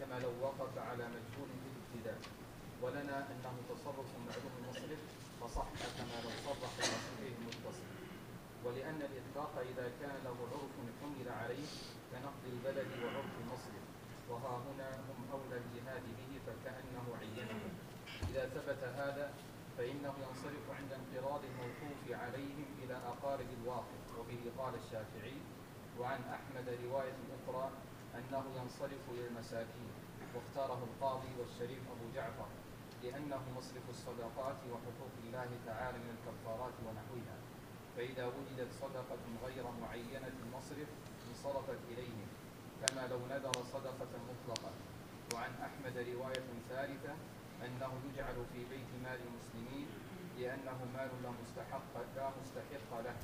كما 0.00 0.20
لو 0.20 0.32
وقف 0.42 0.78
على 0.78 1.04
مجهول 1.16 1.48
في 1.62 1.68
الابتداء. 1.72 2.18
ولنا 2.82 3.16
أنه 3.30 3.54
تصرف 3.68 4.06
معلوم 4.28 4.52
المصرف 4.62 4.98
فصح 5.40 5.66
كما 5.98 6.16
لو 6.24 6.30
صرح 6.46 6.72
المصرف 6.78 7.32
المتصل. 7.38 7.88
ولأن 8.64 9.00
الإطلاق 9.08 9.52
إذا 9.72 9.86
كان 10.00 10.14
له 10.24 10.36
عرف 10.52 10.74
حمل 11.00 11.28
عليه 11.28 11.66
كنقد 12.12 12.44
البلد 12.52 12.88
وعرف 13.02 13.26
المصرف 13.42 13.84
وها 14.30 14.54
هنا 14.66 14.90
هم 15.08 15.20
أولى 15.32 15.56
الجهاد 15.62 16.02
به 16.18 16.30
فكأنه 16.46 17.06
عينه. 17.20 17.60
إذا 18.22 18.48
ثبت 18.54 18.82
هذا 18.96 19.32
فإنه 19.78 20.14
ينصرف 20.28 20.64
عند 20.78 20.92
انقراض 20.92 21.40
الموقوف 21.44 22.02
عليهم 22.22 22.66
إلى 22.82 22.94
أقارب 22.94 23.46
الواقف 23.62 24.02
وبه 24.18 24.42
قال 24.58 24.74
الشافعي 24.74 25.38
وعن 26.00 26.20
أحمد 26.36 26.78
رواية 26.84 27.18
أخرى 27.38 27.70
أنه 28.14 28.44
ينصرف 28.56 29.02
إلى 29.10 29.26
المساكين. 29.26 29.90
واختاره 30.34 30.82
القاضي 30.88 31.28
والشريف 31.38 31.78
أبو 31.78 32.06
جعفر 32.14 32.46
لأنه 33.02 33.42
مصرف 33.56 33.90
الصدقات 33.90 34.56
وحقوق 34.70 35.14
الله 35.24 35.50
تعالى 35.66 35.98
من 35.98 36.16
الكفارات 36.16 36.74
ونحوها. 36.86 37.36
فإذا 37.96 38.24
وجدت 38.26 38.72
صدقة 38.82 39.18
غير 39.46 39.64
معينة 39.82 40.32
المصرف 40.44 40.88
انصرفت 41.28 41.78
إليهم. 41.92 42.28
كما 42.86 43.06
لو 43.06 43.18
نذر 43.30 43.52
صدقة 43.72 44.12
مطلقة. 44.30 44.70
وعن 45.34 45.50
أحمد 45.62 45.96
رواية 45.98 46.48
ثالثة 46.68 47.14
أنه 47.64 47.92
يجعل 48.08 48.36
في 48.52 48.64
بيت 48.70 48.90
مال 49.04 49.20
المسلمين 49.28 49.88
لأنه 50.38 50.78
مال 50.94 51.10
لا 51.22 51.30
مستحق 51.42 51.94
لا 52.16 52.30
مستحق 52.40 52.90
له 53.04 53.16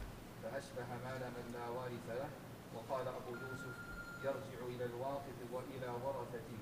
فأشبه 0.42 0.88
مال 1.04 1.22
من 1.36 1.46
لا 1.54 1.68
وارث 1.68 2.08
له. 2.08 2.30
وقال 2.74 3.08
أبو 3.08 3.30
يوسف 3.30 3.76
يرجع 4.24 4.66
إلى 4.66 4.84
الواقف 4.84 5.38
وإلى 5.52 5.88
ورثته 6.04 6.58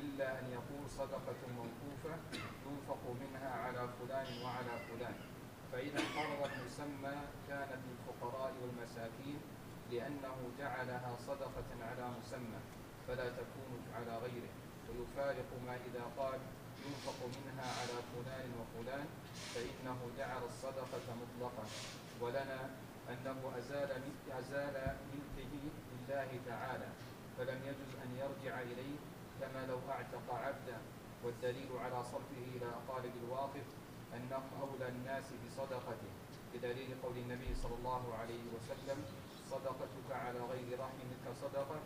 إلا 0.00 0.38
أن 0.40 0.46
يقول 0.52 0.90
صدقة 0.90 1.40
موقوفة 1.56 2.14
ينفق 2.66 3.02
منها 3.20 3.50
على 3.50 3.88
فلان 3.98 4.42
وعلى 4.44 4.74
فلان. 4.88 5.14
فإذا 5.72 5.98
انقرض 6.00 6.50
المسمى 6.52 7.14
كانت 7.48 7.80
للفقراء 7.88 8.52
والمساكين 8.62 9.40
لأنه 9.90 10.36
جعلها 10.58 11.16
صدقة 11.26 11.68
على 11.80 12.10
مسمى 12.18 12.60
فلا 13.08 13.28
تكون 13.28 13.80
على 13.96 14.18
غيره. 14.18 14.52
ويفارق 14.88 15.50
ما 15.66 15.74
إذا 15.76 16.04
قال 16.18 16.40
ينفق 16.86 17.18
منها 17.36 17.66
على 17.80 17.96
فلان 18.12 18.50
وفلان 18.60 19.06
فإنه 19.54 19.98
جعل 20.18 20.42
الصدقة 20.44 21.06
مطلقة 21.22 21.64
ولنا 22.20 22.70
أنه 23.10 23.52
أزال 23.58 23.90
أزال 24.38 24.96
ملكه 25.12 25.52
لله 25.92 26.40
تعالى 26.46 26.88
فلم 27.38 27.58
يجز 27.64 27.90
أن 28.04 28.10
يرجع 28.16 28.60
إليه 28.60 28.96
كما 29.40 29.66
لو 29.66 29.78
أعتق 29.90 30.34
عبدا 30.34 30.78
والدليل 31.24 31.68
على 31.84 32.04
صرفه 32.04 32.42
إلى 32.56 32.66
أقارب 32.66 33.12
الواقف 33.24 33.66
أنهم 34.16 34.50
أولى 34.60 34.88
الناس 34.88 35.24
بصدقته 35.46 36.12
بدليل 36.54 36.94
قول 37.02 37.16
النبي 37.16 37.54
صلى 37.54 37.74
الله 37.74 38.14
عليه 38.14 38.42
وسلم 38.56 39.04
صدقتك 39.50 40.10
على 40.10 40.38
غير 40.38 40.80
رحمك 40.80 41.24
صدقة 41.42 41.80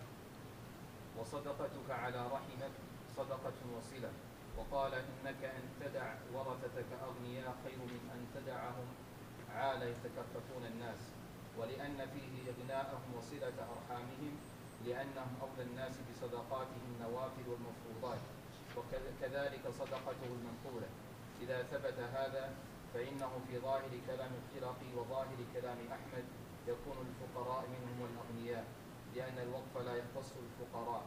وصدقتك 1.18 1.90
على 1.90 2.26
رحمك 2.26 2.70
صدقة 3.16 3.53
وصلة. 3.76 4.12
وقال 4.59 4.95
إنك 4.95 5.45
أن 5.45 5.63
تدع 5.81 6.15
ورثتك 6.35 6.91
أغنياء 7.03 7.57
خير 7.65 7.79
من 7.79 8.11
أن 8.15 8.27
تدعهم 8.35 8.89
عالة 9.55 9.85
يتكففون 9.85 10.65
الناس. 10.73 10.99
ولأن 11.59 11.97
فيه 12.15 12.53
إغناءهم 12.53 13.15
وصلة 13.19 13.57
أرحامهم 13.75 14.35
لأنهم 14.87 15.37
أولى 15.43 15.63
الناس 15.71 15.95
بصدقاتهم 16.11 16.85
النوافل 16.95 17.45
والمفروضات 17.49 18.23
وكذلك 18.77 19.69
صدقته 19.71 20.31
المنقولة. 20.39 20.89
إذا 21.43 21.63
ثبت 21.63 21.99
هذا 21.99 22.55
فإنه 22.95 23.41
في 23.49 23.59
ظاهر 23.59 23.91
كلام 24.07 24.31
الخرقي 24.41 24.91
وظاهر 24.97 25.37
كلام 25.55 25.79
أحمد 25.93 26.25
يكون 26.69 26.97
الفقراء 27.09 27.65
منهم 27.69 28.01
والأغنياء 28.03 28.65
لأن 29.15 29.39
الوقف 29.39 29.87
لا 29.87 29.97
يختص 29.97 30.33
الفقراء. 30.37 31.03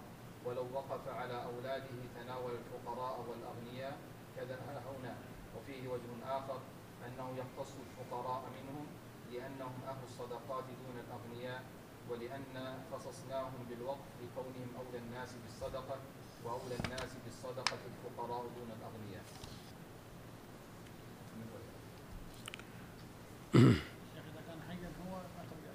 ولو 0.45 0.65
وقف 0.73 1.07
على 1.07 1.43
أولاده 1.43 1.97
تناول 2.15 2.51
الفقراء 2.51 3.25
والأغنياء 3.29 3.97
كذا 4.35 4.55
ها 4.55 4.81
هنا. 4.99 5.15
وفيه 5.57 5.87
وجه 5.87 6.09
آخر 6.37 6.59
أنه 7.07 7.37
يختص 7.37 7.73
الفقراء 7.85 8.43
منهم 8.57 8.85
لأنهم 9.31 9.79
أهل 9.87 10.03
الصدقات 10.03 10.63
دون 10.63 10.97
الأغنياء 11.07 11.63
ولأن 12.09 12.79
خصصناهم 12.93 13.65
بالوقف 13.69 14.07
لكونهم 14.21 14.69
أولى 14.79 14.97
الناس 14.97 15.29
بالصدقة 15.43 15.97
وأولى 16.43 16.75
الناس 16.85 17.09
بالصدقة 17.25 17.77
الفقراء 17.89 18.41
دون 18.41 18.69
الأغنياء. 18.79 19.23
شيخ 23.53 24.23
إذا 24.31 24.41
كان 24.47 24.59
حيا 24.69 24.91
هو 25.05 25.15
ما 25.15 25.43
ترجع 25.49 25.71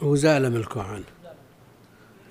له 0.00 0.08
وزال 0.08 0.52
ملكه 0.52 0.82
عنه 0.82 1.04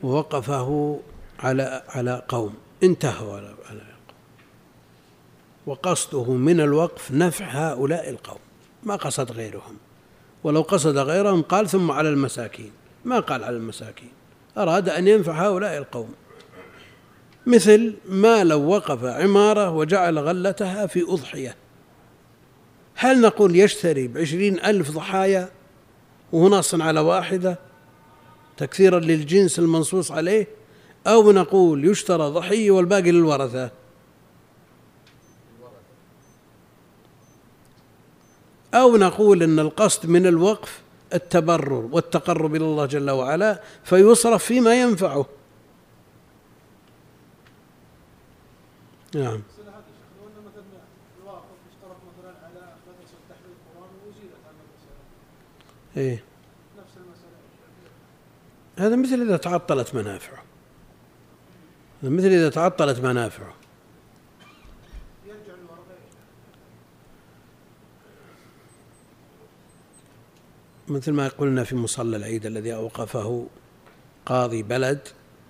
ووقفه 0.03 0.99
على 1.39 1.83
على 1.89 2.21
قوم. 2.27 2.53
انتهوا 2.83 3.35
على 3.35 3.47
قوم. 3.47 3.81
وقصده 5.65 6.33
من 6.33 6.61
الوقف 6.61 7.11
نفع 7.11 7.45
هؤلاء 7.45 8.09
القوم. 8.09 8.39
ما 8.83 8.95
قصد 8.95 9.31
غيرهم. 9.31 9.77
ولو 10.43 10.61
قصد 10.61 10.97
غيرهم 10.97 11.41
قال 11.41 11.69
ثم 11.69 11.91
على 11.91 12.09
المساكين. 12.09 12.71
ما 13.05 13.19
قال 13.19 13.43
على 13.43 13.55
المساكين. 13.55 14.11
أراد 14.57 14.89
أن 14.89 15.07
ينفع 15.07 15.47
هؤلاء 15.47 15.77
القوم. 15.77 16.13
مثل 17.45 17.93
ما 18.09 18.43
لو 18.43 18.69
وقف 18.69 19.03
عمارة 19.03 19.69
وجعل 19.69 20.19
غلتها 20.19 20.87
في 20.87 21.01
أضحية. 21.01 21.55
هل 22.95 23.21
نقول 23.21 23.55
يشتري 23.55 24.07
بعشرين 24.07 24.59
ألف 24.59 24.91
ضحايا 24.91 25.49
وهو 26.31 26.49
نص 26.49 26.75
على 26.75 26.99
واحدة 26.99 27.59
تكثيرا 28.57 28.99
للجنس 28.99 29.59
المنصوص 29.59 30.11
عليه 30.11 30.47
أو 31.07 31.31
نقول 31.31 31.85
يشترى 31.85 32.29
ضحية 32.29 32.71
والباقي 32.71 33.11
للورثة. 33.11 33.71
أو 38.73 38.97
نقول 38.97 39.43
أن 39.43 39.59
القصد 39.59 40.09
من 40.09 40.27
الوقف 40.27 40.81
التبرر 41.13 41.89
والتقرب 41.91 42.55
إلى 42.55 42.65
الله 42.65 42.85
جل 42.85 43.09
وعلا 43.09 43.61
فيصرف 43.83 44.43
فيما 44.43 44.81
ينفعه. 44.81 45.25
نعم. 49.15 49.33
مثل 49.33 49.69
هذا 49.69 49.83
الشيخ 49.91 50.07
لو 50.21 50.27
ان 50.27 50.45
مثلا 50.45 50.63
الواقف 51.21 51.45
اشترط 51.71 51.97
مثلا 52.07 52.33
على 52.45 52.75
مدرسه 52.87 53.17
تحفيظ 53.29 53.51
القران 53.59 53.91
وزيلت 54.07 54.41
عن 54.47 54.53
المساله 54.63 55.01
إيه 55.97 56.23
نفس 56.77 56.93
المساله 56.97 57.37
هذا 58.81 58.95
مثل 58.95 59.21
إذا 59.21 59.37
تعطلت 59.37 59.95
منافعه. 59.95 60.43
هذا 62.03 62.11
مثل 62.11 62.27
إذا 62.27 62.49
تعطلت 62.49 62.99
منافعه. 62.99 63.53
مثل 70.87 71.11
ما 71.11 71.27
قلنا 71.27 71.63
في 71.63 71.75
مصلى 71.75 72.17
العيد 72.17 72.45
الذي 72.45 72.73
أوقفه 72.73 73.47
قاضي 74.25 74.63
بلد 74.63 75.07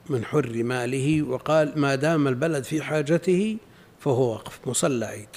من 0.10 0.26
حر 0.26 0.64
ماله 0.64 1.22
وقال 1.22 1.80
ما 1.80 1.96
دام 1.96 2.28
البلد 2.28 2.64
في 2.64 2.82
حاجته 2.82 3.58
فهو 4.00 4.34
وقف 4.34 4.68
مصلى 4.68 5.06
عيد. 5.06 5.30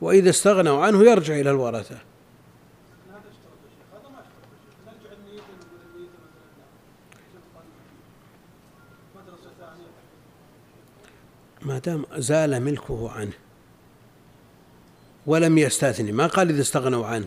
وإذا 0.00 0.30
استغنوا 0.30 0.84
عنه 0.84 1.04
يرجع 1.04 1.34
إلى 1.34 1.50
الورثة 1.50 1.94
لكن 1.94 3.10
هذا 3.10 3.18
اشترط 3.30 3.58
يا 3.64 3.70
شيخ 3.70 3.86
هذا 3.92 4.08
ما 4.08 4.20
اشترط 4.20 4.48
يا 4.52 4.58
شيخ 4.64 4.74
نرجع 4.86 5.12
النية 5.18 5.40
نقول 5.40 5.80
النية 5.94 6.08
مثلا 6.08 6.46
لا 6.56 6.64
طبقا 7.34 7.62
مدرسه 9.16 9.50
ثانية 9.60 9.90
ما 11.66 11.78
دام 11.78 12.06
زال 12.16 12.62
ملكه 12.62 13.10
عنه 13.10 13.32
ولم 15.26 15.58
يستثني 15.58 16.12
ما 16.12 16.26
قال 16.26 16.48
إذا 16.50 16.60
استغنوا 16.60 17.06
عنه. 17.06 17.26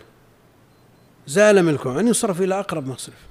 زال 1.26 1.62
ملكه 1.62 1.98
عنه 1.98 2.10
يصرف 2.10 2.40
إلى 2.40 2.60
أقرب 2.60 2.86
مصرف. 2.86 3.26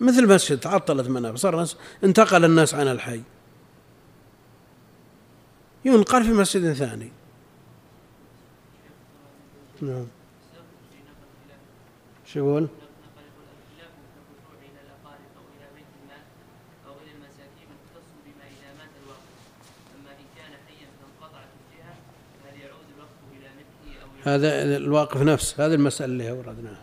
مثل 0.00 0.28
مسجد 0.34 0.60
تعطلت 0.60 1.08
منافع 1.08 1.36
صار 1.36 1.66
انتقل 2.04 2.44
الناس 2.44 2.74
عن 2.74 2.88
الحي. 2.88 3.22
ينقل 5.84 6.24
في 6.24 6.32
مسجد 6.32 6.72
ثاني. 6.72 7.12
نعم. 9.82 10.06
شو 12.26 12.38
يقول؟ 12.38 12.62
نقل 12.62 12.70
الاختلاف 13.18 13.90
من 13.98 14.06
الرجوع 14.16 14.54
إلى 14.62 14.80
الاقارب 14.86 15.30
أو 15.38 15.44
إلى 15.56 15.66
بيت 15.76 15.90
المال 16.02 16.24
أو 16.86 16.92
إلى 17.02 17.10
المساكين 17.16 17.68
مختص 17.74 18.08
بما 18.24 18.44
اذا 18.54 18.70
مات 18.78 18.92
الواقف 19.02 19.34
اما 19.96 20.10
ان 20.20 20.26
كان 20.36 20.52
حيا 20.66 20.88
فانقطعت 20.98 21.50
الجهه 21.58 21.94
فهل 22.40 22.54
يعود 22.60 22.86
الوقف 22.94 23.20
إلى 23.36 23.48
ملكه 23.58 24.02
أو 24.02 24.08
إلى- 24.08 24.11
هذا 24.24 24.76
الواقف 24.76 25.22
نفس 25.22 25.60
هذه 25.60 25.74
المسألة 25.74 26.12
اللي 26.12 26.30
أوردناها. 26.30 26.82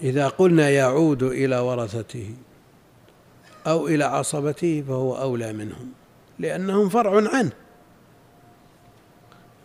إذا 0.00 0.28
قلنا 0.28 0.70
يعود 0.70 1.22
إلى 1.22 1.58
ورثته 1.58 2.34
أو 3.66 3.88
إلى 3.88 4.04
عصبته 4.04 4.84
فهو 4.88 5.16
أولى 5.16 5.52
منهم 5.52 5.92
لأنهم 6.38 6.88
فرع 6.88 7.28
عنه. 7.36 7.52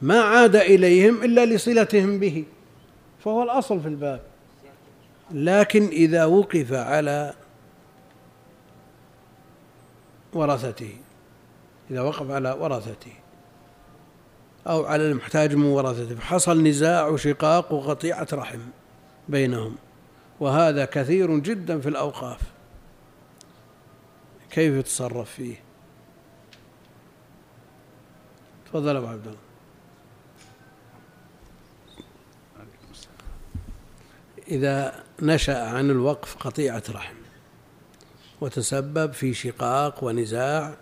ما 0.01 0.21
عاد 0.21 0.55
إليهم 0.55 1.23
إلا 1.23 1.45
لصلتهم 1.45 2.19
به. 2.19 2.45
فهو 3.23 3.43
الأصل 3.43 3.81
في 3.81 3.87
الباب. 3.87 4.21
لكن 5.31 5.87
إذا 5.87 6.25
وقف 6.25 6.73
على 6.73 7.33
ورثته 10.33 10.95
إذا 11.91 12.01
وقف 12.01 12.31
على 12.31 12.51
ورثته 12.51 13.13
أو 14.67 14.85
على 14.85 15.11
المحتاج 15.11 15.55
من 15.55 15.65
ورثته 15.65 16.15
فحصل 16.15 16.63
نزاع 16.63 17.07
وشقاق 17.07 17.73
وقطيعة 17.73 18.27
رحم 18.33 18.59
بينهم. 19.29 19.75
وهذا 20.39 20.85
كثير 20.85 21.37
جدا 21.37 21.79
في 21.79 21.89
الأوقاف. 21.89 22.41
كيف 24.49 24.73
يتصرف 24.73 25.31
فيه؟ 25.31 25.55
تفضل 28.65 28.95
أبو 28.95 29.07
عبد 29.07 29.27
الله. 29.27 29.50
إذا 34.51 35.03
نشأ 35.21 35.69
عن 35.69 35.89
الوقف 35.89 36.35
قطيعة 36.35 36.83
رحم 36.89 37.15
وتسبب 38.41 39.13
في 39.13 39.33
شقاق 39.33 40.03
ونزاع 40.03 40.77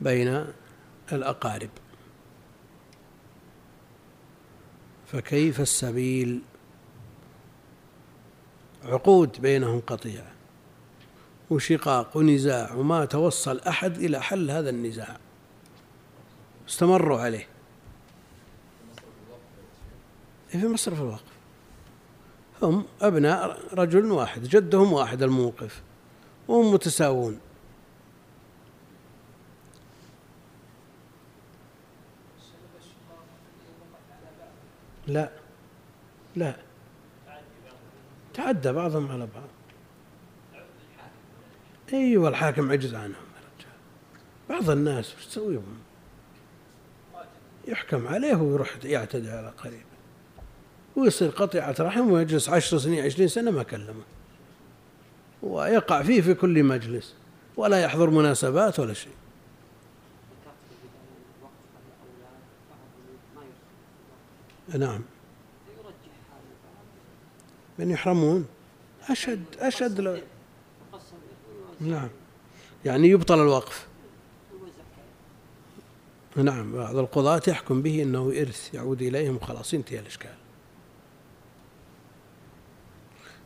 بين 0.00 0.46
الأقارب. 1.12 1.70
فكيف 5.06 5.60
السبيل؟ 5.60 6.40
عقود 8.84 9.40
بينهم 9.40 9.80
قطيعة 9.80 10.32
وشقاق 11.50 12.16
ونزاع 12.16 12.74
وما 12.74 13.04
توصل 13.04 13.58
أحد 13.58 13.98
إلى 13.98 14.22
حل 14.22 14.50
هذا 14.50 14.70
النزاع. 14.70 15.16
استمروا 16.68 17.20
عليه. 17.20 17.46
إيه، 20.54 20.60
في 20.60 20.68
مصرف 20.68 21.00
الوقف. 21.00 21.37
هم 22.62 22.84
أبناء 23.00 23.58
رجل 23.74 24.10
واحد 24.10 24.42
جدهم 24.42 24.92
واحد 24.92 25.22
الموقف 25.22 25.82
وهم 26.48 26.74
متساوون. 26.74 27.40
لا 35.06 35.30
لا. 36.36 36.56
تعدى 38.34 38.72
بعضهم 38.72 39.12
على 39.12 39.28
بعض. 39.34 39.48
أيوه 41.92 42.28
الحاكم 42.28 42.72
عجز 42.72 42.94
عنهم 42.94 43.28
بعض 44.48 44.70
الناس 44.70 45.14
وش 45.14 45.26
تسوي؟ 45.26 45.60
يحكم 47.68 48.08
عليه 48.08 48.36
ويروح 48.36 48.76
يعتدي 48.84 49.30
على 49.30 49.48
قريب. 49.48 49.87
ويصير 50.98 51.28
قطيعة 51.28 51.74
رحم 51.80 52.10
ويجلس 52.10 52.48
عشر 52.48 52.78
سنين 52.78 53.04
عشرين 53.04 53.28
سنة 53.28 53.50
ما 53.50 53.62
كلمه. 53.62 54.02
ويقع 55.42 56.02
فيه 56.02 56.20
في 56.20 56.34
كل 56.34 56.62
مجلس. 56.62 57.14
ولا 57.56 57.80
يحضر 57.80 58.10
مناسبات 58.10 58.80
ولا 58.80 58.94
شيء. 58.94 59.12
نعم. 64.78 65.00
من 67.78 67.90
يحرمون. 67.90 68.46
أشد 69.08 69.44
أشد 69.58 70.00
لو 70.00 70.18
نعم. 71.80 72.08
يعني 72.84 73.08
يبطل 73.08 73.40
الوقف. 73.42 73.86
نعم 76.36 76.72
بعض 76.72 76.96
القضاة 76.96 77.42
يحكم 77.48 77.82
به 77.82 78.02
أنه 78.02 78.32
إرث 78.40 78.74
يعود 78.74 79.02
إليهم 79.02 79.36
وخلاص 79.36 79.74
ينتهي 79.74 79.98
الإشكال. 79.98 80.47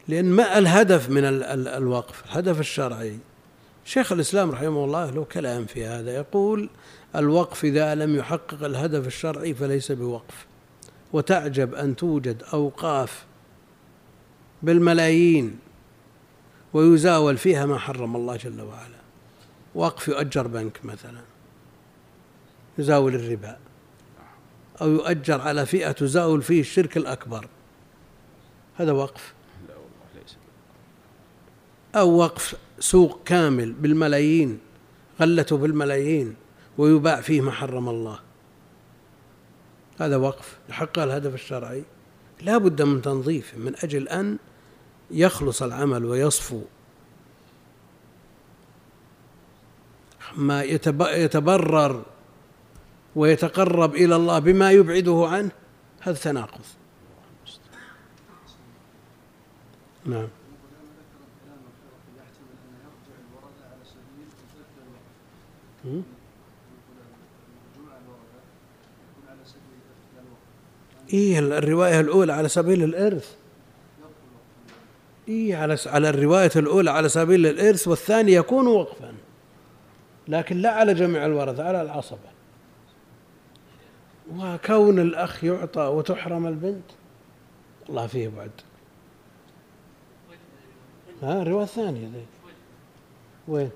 لأن 0.08 0.24
ما 0.24 0.58
الهدف 0.58 1.10
من 1.10 1.24
ال 1.24 1.42
ال 1.42 1.68
الوقف 1.68 2.24
الهدف 2.24 2.60
الشرعي. 2.60 3.18
شيخ 3.84 4.12
الإسلام 4.12 4.50
رحمه 4.50 4.84
الله 4.84 5.10
له 5.10 5.24
كلام 5.24 5.66
في 5.66 5.84
هذا 5.84 6.14
يقول 6.14 6.68
الوقف 7.16 7.64
إذا 7.64 7.94
لم 7.94 8.16
يحقق 8.16 8.64
الهدف 8.64 9.06
الشرعي 9.06 9.54
فليس 9.54 9.92
بوقف. 9.92 10.46
وتعجب 11.12 11.74
أن 11.74 11.96
توجد 11.96 12.42
أوقاف 12.52 13.24
بالملايين 14.62 15.58
ويزاول 16.72 17.36
فيها 17.36 17.66
ما 17.66 17.78
حرم 17.78 18.16
الله 18.16 18.36
جل 18.36 18.60
وعلا. 18.60 19.02
وقف 19.74 20.08
يؤجر 20.08 20.46
بنك 20.46 20.84
مثلا 20.84 21.20
يزاول 22.78 23.14
الربا. 23.14 23.58
أو 24.80 24.90
يؤجر 24.90 25.40
على 25.40 25.66
فئة 25.66 25.92
تزاول 25.92 26.42
فيه 26.42 26.60
الشرك 26.60 26.96
الأكبر. 26.96 27.46
هذا 28.76 28.92
وقف. 28.92 29.34
أو 31.94 32.16
وقف 32.16 32.56
سوق 32.78 33.20
كامل 33.24 33.72
بالملايين 33.72 34.58
غلته 35.20 35.56
بالملايين 35.56 36.34
ويباع 36.78 37.20
فيه 37.20 37.40
ما 37.40 37.50
حرم 37.50 37.88
الله. 37.88 38.18
هذا 40.00 40.16
وقف 40.16 40.58
يحقق 40.68 40.98
الهدف 40.98 41.34
الشرعي. 41.34 41.84
لا 42.42 42.58
بد 42.58 42.82
من 42.82 43.02
تنظيف 43.02 43.54
من 43.56 43.74
أجل 43.82 44.08
أن 44.08 44.38
يخلص 45.10 45.62
العمل 45.62 46.04
ويصفو. 46.04 46.62
ما 50.36 50.62
يتب- 50.62 51.08
يتبرر 51.10 52.02
ويتقرب 53.16 53.94
إلى 53.94 54.16
الله 54.16 54.38
بما 54.38 54.70
يبعده 54.70 55.28
عنه 55.28 55.50
هذا 56.00 56.16
تناقض. 56.18 56.60
نعم. 60.06 60.28
إيه 71.12 71.38
الرواية 71.38 72.00
الأولى 72.00 72.32
على 72.32 72.48
سبيل 72.48 72.84
الإرث؟ 72.84 73.36
إيه 75.28 75.56
على 75.56 75.76
على 75.86 76.08
الرواية 76.08 76.50
الأولى 76.56 76.90
على 76.90 77.08
سبيل 77.08 77.46
الإرث 77.46 77.88
والثاني 77.88 78.32
يكون 78.32 78.66
وقفا. 78.66 79.14
لكن 80.28 80.56
لا 80.56 80.70
على 80.70 80.94
جميع 80.94 81.26
الورثة 81.26 81.64
على 81.64 81.82
العصبة. 81.82 82.32
وكون 84.36 84.98
الأخ 84.98 85.44
يعطى 85.44 85.82
وتحرم 85.82 86.46
البنت؟ 86.46 86.84
الله 87.88 88.06
فيه 88.06 88.28
بعد. 88.28 88.50
ها 91.22 91.42
الرواية 91.42 91.64
الثانية 91.64 92.08
ذي. 92.08 92.26
وين؟ 93.48 93.70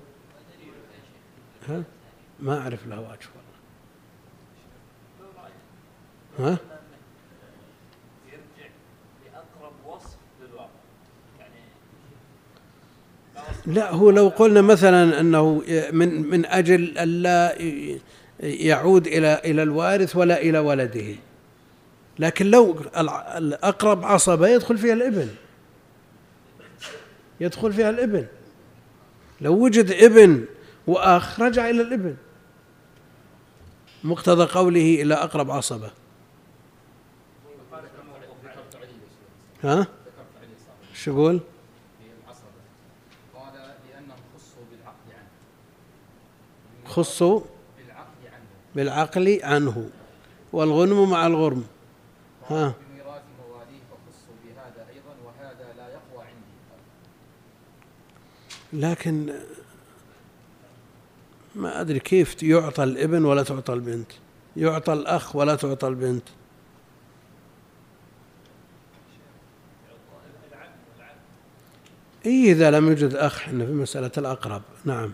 ها؟ 1.69 1.83
ما 2.39 2.61
أعرف 2.61 2.87
له 2.87 2.99
وجه 2.99 3.29
والله. 6.37 6.51
ها؟ 6.51 6.57
لا 13.65 13.91
هو 13.91 14.09
لو 14.09 14.27
قلنا 14.27 14.61
مثلا 14.61 15.19
أنه 15.19 15.63
من 15.91 16.29
من 16.29 16.45
أجل 16.45 16.97
الا 16.97 17.55
يعود 18.39 19.07
إلى 19.07 19.41
إلى 19.45 19.63
الوارث 19.63 20.15
ولا 20.15 20.41
إلى 20.41 20.59
ولده. 20.59 21.15
لكن 22.19 22.45
لو 22.45 22.81
الأقرب 23.37 24.05
عصبة 24.05 24.47
يدخل 24.47 24.77
فيها 24.77 24.93
الابن. 24.93 25.29
يدخل 27.39 27.73
فيها 27.73 27.89
الابن. 27.89 28.25
لو 29.41 29.53
وجد 29.53 29.91
ابن 29.91 30.45
واخ 30.87 31.39
رجع 31.39 31.69
إلى 31.69 31.81
الابن. 31.81 32.15
مقتضى 34.03 34.45
قوله 34.45 35.01
إلى 35.01 35.13
أقرب 35.13 35.51
عصبة. 35.51 35.91
ها؟ 39.63 39.87
شو 40.93 41.11
يقول؟ 41.11 41.39
قال 43.35 43.53
لأنهم 43.89 44.17
خصوا 46.87 47.41
بالعقل 48.75 49.39
عنه 49.43 49.89
والغنم 50.53 51.09
مع 51.09 51.27
الغرم. 51.27 51.67
ها؟ 52.49 52.73
بميراث 52.89 53.21
مواليه 53.39 53.81
فخصوا 53.89 54.35
بهذا 54.45 54.87
أيضا 54.89 55.15
وهذا 55.25 55.73
لا 55.77 55.87
يقوى 55.87 56.25
عندي 56.25 56.57
لكن 58.73 59.33
ما 61.57 61.81
أدري 61.81 61.99
كيف 61.99 62.43
يعطى 62.43 62.83
الابن 62.83 63.25
ولا 63.25 63.43
تعطى 63.43 63.73
البنت. 63.73 64.11
يعطى 64.55 64.93
الأخ 64.93 65.35
ولا 65.35 65.55
تعطى 65.55 65.87
البنت. 65.87 66.23
إيه 72.25 72.51
إذا 72.51 72.71
لم 72.71 72.87
يوجد 72.87 73.13
أخ 73.13 73.35
إحنا 73.35 73.65
في 73.65 73.71
مسألة 73.71 74.11
الأقرب. 74.17 74.61
نعم. 74.85 75.13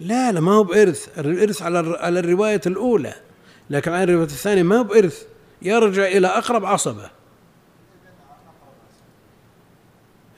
لا 0.00 0.32
لا 0.32 0.40
ما 0.40 0.52
هو 0.52 0.64
بإرث. 0.64 1.18
الإرث 1.18 1.62
على 1.62 1.78
على 2.00 2.20
الرواية 2.20 2.60
الأولى. 2.66 3.14
لكن 3.70 3.92
على 3.92 4.04
الرواية 4.04 4.24
الثانية 4.24 4.62
ما 4.62 4.78
هو 4.78 4.84
بإرث. 4.84 5.26
يرجع 5.62 6.06
إلى 6.06 6.26
أقرب 6.26 6.64
عصبة. 6.64 7.10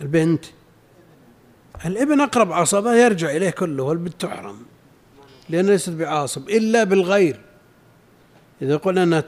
البنت. 0.01 0.45
الابن 1.87 2.20
أقرب 2.20 2.53
عصبة 2.53 2.95
يرجع 2.95 3.30
إليه 3.30 3.51
كله 3.51 3.83
والبنت 3.83 4.20
تحرم 4.20 4.59
لأنها 5.49 5.70
ليست 5.70 5.91
بعاصب 5.91 6.49
إلا 6.49 6.85
بالغير 6.85 7.41
إذا 8.62 8.76
قلنا 8.76 9.03
أنها 9.03 9.20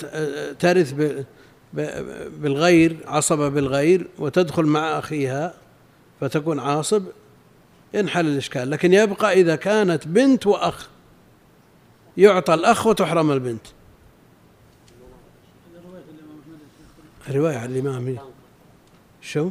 ترث 0.52 0.94
بالغير 2.38 2.96
عصبة 3.06 3.48
بالغير 3.48 4.06
وتدخل 4.18 4.62
مع 4.64 4.98
أخيها 4.98 5.54
فتكون 6.20 6.60
عاصب 6.60 7.04
ينحل 7.94 8.26
الإشكال 8.26 8.70
لكن 8.70 8.92
يبقى 8.92 9.32
إذا 9.32 9.56
كانت 9.56 10.08
بنت 10.08 10.46
وأخ 10.46 10.88
يعطى 12.16 12.54
الأخ 12.54 12.86
وتحرم 12.86 13.30
البنت 13.30 13.66
رواية 17.30 17.56
عن 17.56 17.70
الإمام. 17.70 18.18
شو؟ 19.20 19.50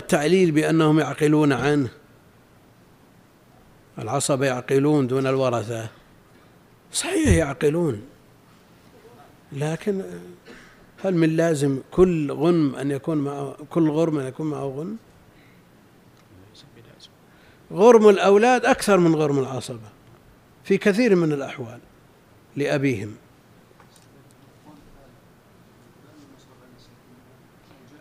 التعليل 0.00 0.50
بأنهم 0.50 0.98
يعقلون 1.00 1.52
عنه؟ 1.52 1.88
العصبة 3.98 4.46
يعقلون 4.46 5.06
دون 5.06 5.26
الورثة. 5.26 5.88
صحيح 6.92 7.28
يعقلون. 7.28 8.02
لكن 9.52 10.02
هل 11.04 11.14
من 11.14 11.36
لازم 11.36 11.80
كل 11.90 12.32
غنم 12.32 12.74
أن 12.74 12.90
يكون 12.90 13.18
معه 13.18 13.56
كل 13.70 13.90
غرم 13.90 14.18
أن 14.18 14.26
يكون 14.26 14.50
معه 14.50 14.64
غنم؟ 14.64 14.96
غرم 17.72 18.08
الأولاد 18.08 18.64
أكثر 18.64 18.98
من 18.98 19.14
غرم 19.14 19.38
العصبة 19.38 19.88
في 20.64 20.78
كثير 20.78 21.16
من 21.16 21.32
الأحوال 21.32 21.78
لأبيهم. 22.56 23.16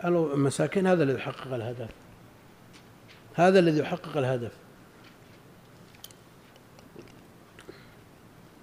قالوا 0.03 0.33
المساكين 0.33 0.87
هذا 0.87 1.03
الذي 1.03 1.17
يحقق 1.17 1.53
الهدف. 1.53 1.89
هذا 3.33 3.59
الذي 3.59 3.79
يحقق 3.79 4.17
الهدف. 4.17 4.51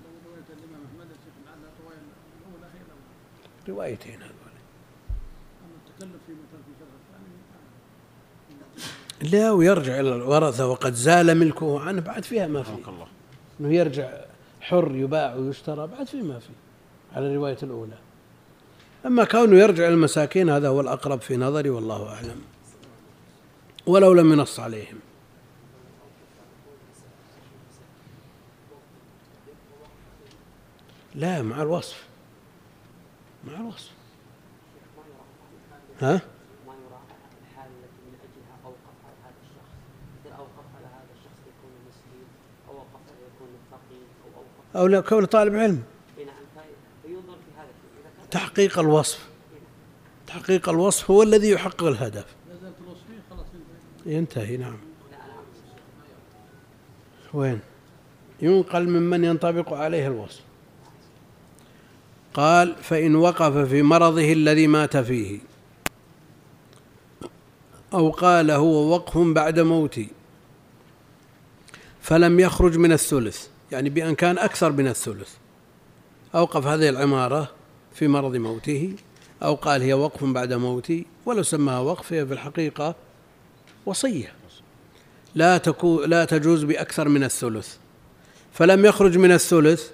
الرواية 0.04 0.44
الأولى 0.48 1.96
الأولى 3.68 3.88
روايتين 3.88 4.22
هذول. 4.22 4.36
لا 9.32 9.52
ويرجع 9.52 10.00
إلى 10.00 10.14
الورثة 10.14 10.66
وقد 10.66 10.92
زال 10.92 11.34
ملكه 11.34 11.80
عنه 11.80 12.00
بعد 12.00 12.24
فيها 12.24 12.46
ما 12.46 12.62
في. 12.62 12.70
الله. 12.88 13.06
إنه 13.60 13.74
يرجع 13.74 14.10
حر 14.60 14.94
يباع 14.94 15.34
ويشترى 15.34 15.86
بعد 15.86 16.06
في 16.06 16.22
ما 16.22 16.38
في. 16.38 16.50
على 17.12 17.26
الرواية 17.26 17.58
الأولى. 17.62 18.05
أما 19.06 19.24
كونه 19.24 19.56
يرجع 19.58 19.88
المساكين 19.88 20.50
هذا 20.50 20.68
هو 20.68 20.80
الأقرب 20.80 21.20
في 21.20 21.36
نظري 21.36 21.70
والله 21.70 22.08
أعلم. 22.08 22.40
ولو 23.86 24.12
لم 24.12 24.32
ينص 24.32 24.60
عليهم. 24.60 24.98
لا 31.14 31.42
مع 31.42 31.62
الوصف. 31.62 32.04
مع 33.46 33.60
الوصف. 33.60 33.90
ها؟ 36.00 36.20
لا 44.74 45.00
كونه 45.00 45.26
طالب 45.26 45.54
علم 45.54 45.82
إيه 46.18 46.24
نعم 46.26 46.34
في- 46.54 47.08
فينظر 47.08 47.34
في 47.36 47.50
هذا 47.58 47.68
الشيء 47.70 47.90
اذا 48.00 48.10
كان 48.18 48.25
تحقيق 48.36 48.78
الوصف. 48.78 49.26
تحقيق 50.26 50.68
الوصف 50.68 51.10
هو 51.10 51.22
الذي 51.22 51.50
يحقق 51.50 51.84
الهدف. 51.84 52.24
ينتهي 54.06 54.56
نعم. 54.56 54.76
وين؟ 57.34 57.60
ينقل 58.42 58.88
ممن 58.88 59.24
ينطبق 59.24 59.72
عليه 59.72 60.06
الوصف. 60.06 60.40
قال 62.34 62.76
فإن 62.82 63.14
وقف 63.14 63.56
في 63.56 63.82
مرضه 63.82 64.32
الذي 64.32 64.66
مات 64.66 64.96
فيه. 64.96 65.38
أو 67.94 68.10
قال 68.10 68.50
هو 68.50 68.94
وقف 68.94 69.18
بعد 69.18 69.60
موتي 69.60 70.08
فلم 72.00 72.40
يخرج 72.40 72.78
من 72.78 72.92
الثلث 72.92 73.46
يعني 73.72 73.90
بأن 73.90 74.14
كان 74.14 74.38
أكثر 74.38 74.72
من 74.72 74.88
الثلث. 74.88 75.34
أوقف 76.34 76.66
هذه 76.66 76.88
العمارة. 76.88 77.55
في 77.96 78.08
مرض 78.08 78.36
موته 78.36 78.92
أو 79.42 79.54
قال 79.54 79.82
هي 79.82 79.92
وقف 79.94 80.24
بعد 80.24 80.52
موتي 80.52 81.06
ولو 81.26 81.42
سماها 81.42 81.78
وقف 81.78 82.12
هي 82.12 82.26
في 82.26 82.32
الحقيقة 82.32 82.94
وصية. 83.86 84.32
لا 85.34 85.58
تكو 85.58 86.04
لا 86.04 86.24
تجوز 86.24 86.64
بأكثر 86.64 87.08
من 87.08 87.24
الثلث. 87.24 87.76
فلم 88.52 88.84
يخرج 88.84 89.18
من 89.18 89.32
الثلث 89.32 89.90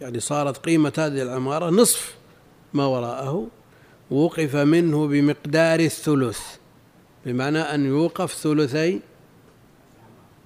يعني 0.00 0.20
صارت 0.20 0.56
قيمة 0.56 0.92
هذه 0.98 1.22
العمارة 1.22 1.70
نصف 1.70 2.14
ما 2.74 2.84
وراءه 2.86 3.46
وقف 4.10 4.56
منه 4.56 5.06
بمقدار 5.06 5.80
الثلث 5.80 6.40
بمعنى 7.26 7.58
أن 7.58 7.86
يوقف 7.86 8.32
ثلثي 8.34 9.00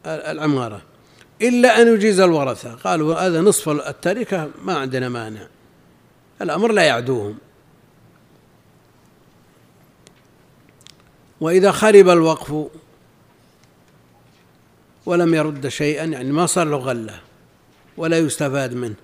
العمارة. 0.07 0.83
إلا 1.43 1.83
أن 1.83 1.95
يجيز 1.95 2.21
الورثة. 2.21 2.75
قالوا 2.75 3.15
هذا 3.15 3.41
نصف 3.41 3.69
التركة 3.69 4.51
ما 4.65 4.75
عندنا 4.75 5.09
مانع. 5.09 5.49
الأمر 6.43 6.73
لا 6.73 6.83
يعدوهم. 6.83 7.39
وإذا 11.41 11.73
خرب 11.73 12.09
الوقف 12.09 12.71
ولم 15.07 15.35
يرد 15.35 15.69
شيئا 15.69 16.05
يعني 16.05 16.33
ما 16.33 16.47
صار 16.47 16.67
له 16.67 16.77
غلة 16.77 17.21
ولا 17.97 18.19
يستفاد 18.19 18.75
منه. 18.75 18.95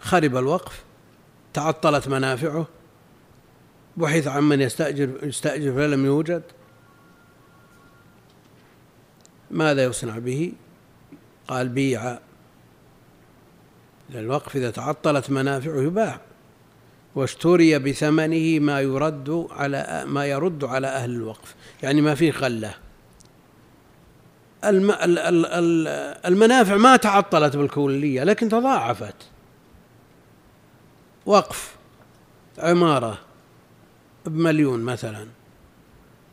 خرب 0.00 0.36
الوقف 0.36 0.84
تعطلت 1.52 2.08
منافعه 2.08 2.66
بحث 3.96 4.26
عن 4.26 4.42
من 4.42 4.60
يستأجر 4.60 5.10
يستأجر 5.22 5.72
فلم 5.72 6.06
يوجد. 6.06 6.42
ماذا 9.50 9.84
يصنع 9.84 10.18
به؟ 10.18 10.52
قال 11.48 11.68
بيع 11.68 12.18
الوقف 14.10 14.56
إذا 14.56 14.70
تعطلت 14.70 15.30
منافعه 15.30 15.82
يباع. 15.82 16.20
واشتري 17.14 17.78
بثمنه 17.78 18.58
ما 18.58 18.80
يرد 18.80 19.46
على 19.50 20.04
ما 20.06 20.26
يرد 20.26 20.64
على 20.64 20.86
أهل 20.86 21.10
الوقف. 21.10 21.54
يعني 21.82 22.00
ما 22.00 22.14
فيه 22.14 22.30
غلة 22.30 22.74
المنافع 26.24 26.76
ما 26.76 26.96
تعطلت 26.96 27.56
بالكلية 27.56 28.24
لكن 28.24 28.48
تضاعفت. 28.48 29.14
وقف 31.26 31.74
عمارة 32.58 33.18
بمليون 34.26 34.80
مثلا 34.80 35.26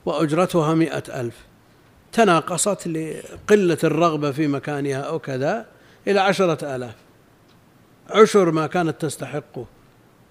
وأجرتها 0.05 0.73
مئة 0.73 1.21
ألف. 1.21 1.35
تناقصت 2.11 2.87
لقلة 2.87 3.77
الرغبة 3.83 4.31
في 4.31 4.47
مكانها 4.47 5.01
أو 5.01 5.19
كذا 5.19 5.65
إلى 6.07 6.19
عشرة 6.19 6.75
آلاف. 6.75 6.95
عشر 8.09 8.51
ما 8.51 8.67
كانت 8.67 9.01
تستحقه 9.01 9.65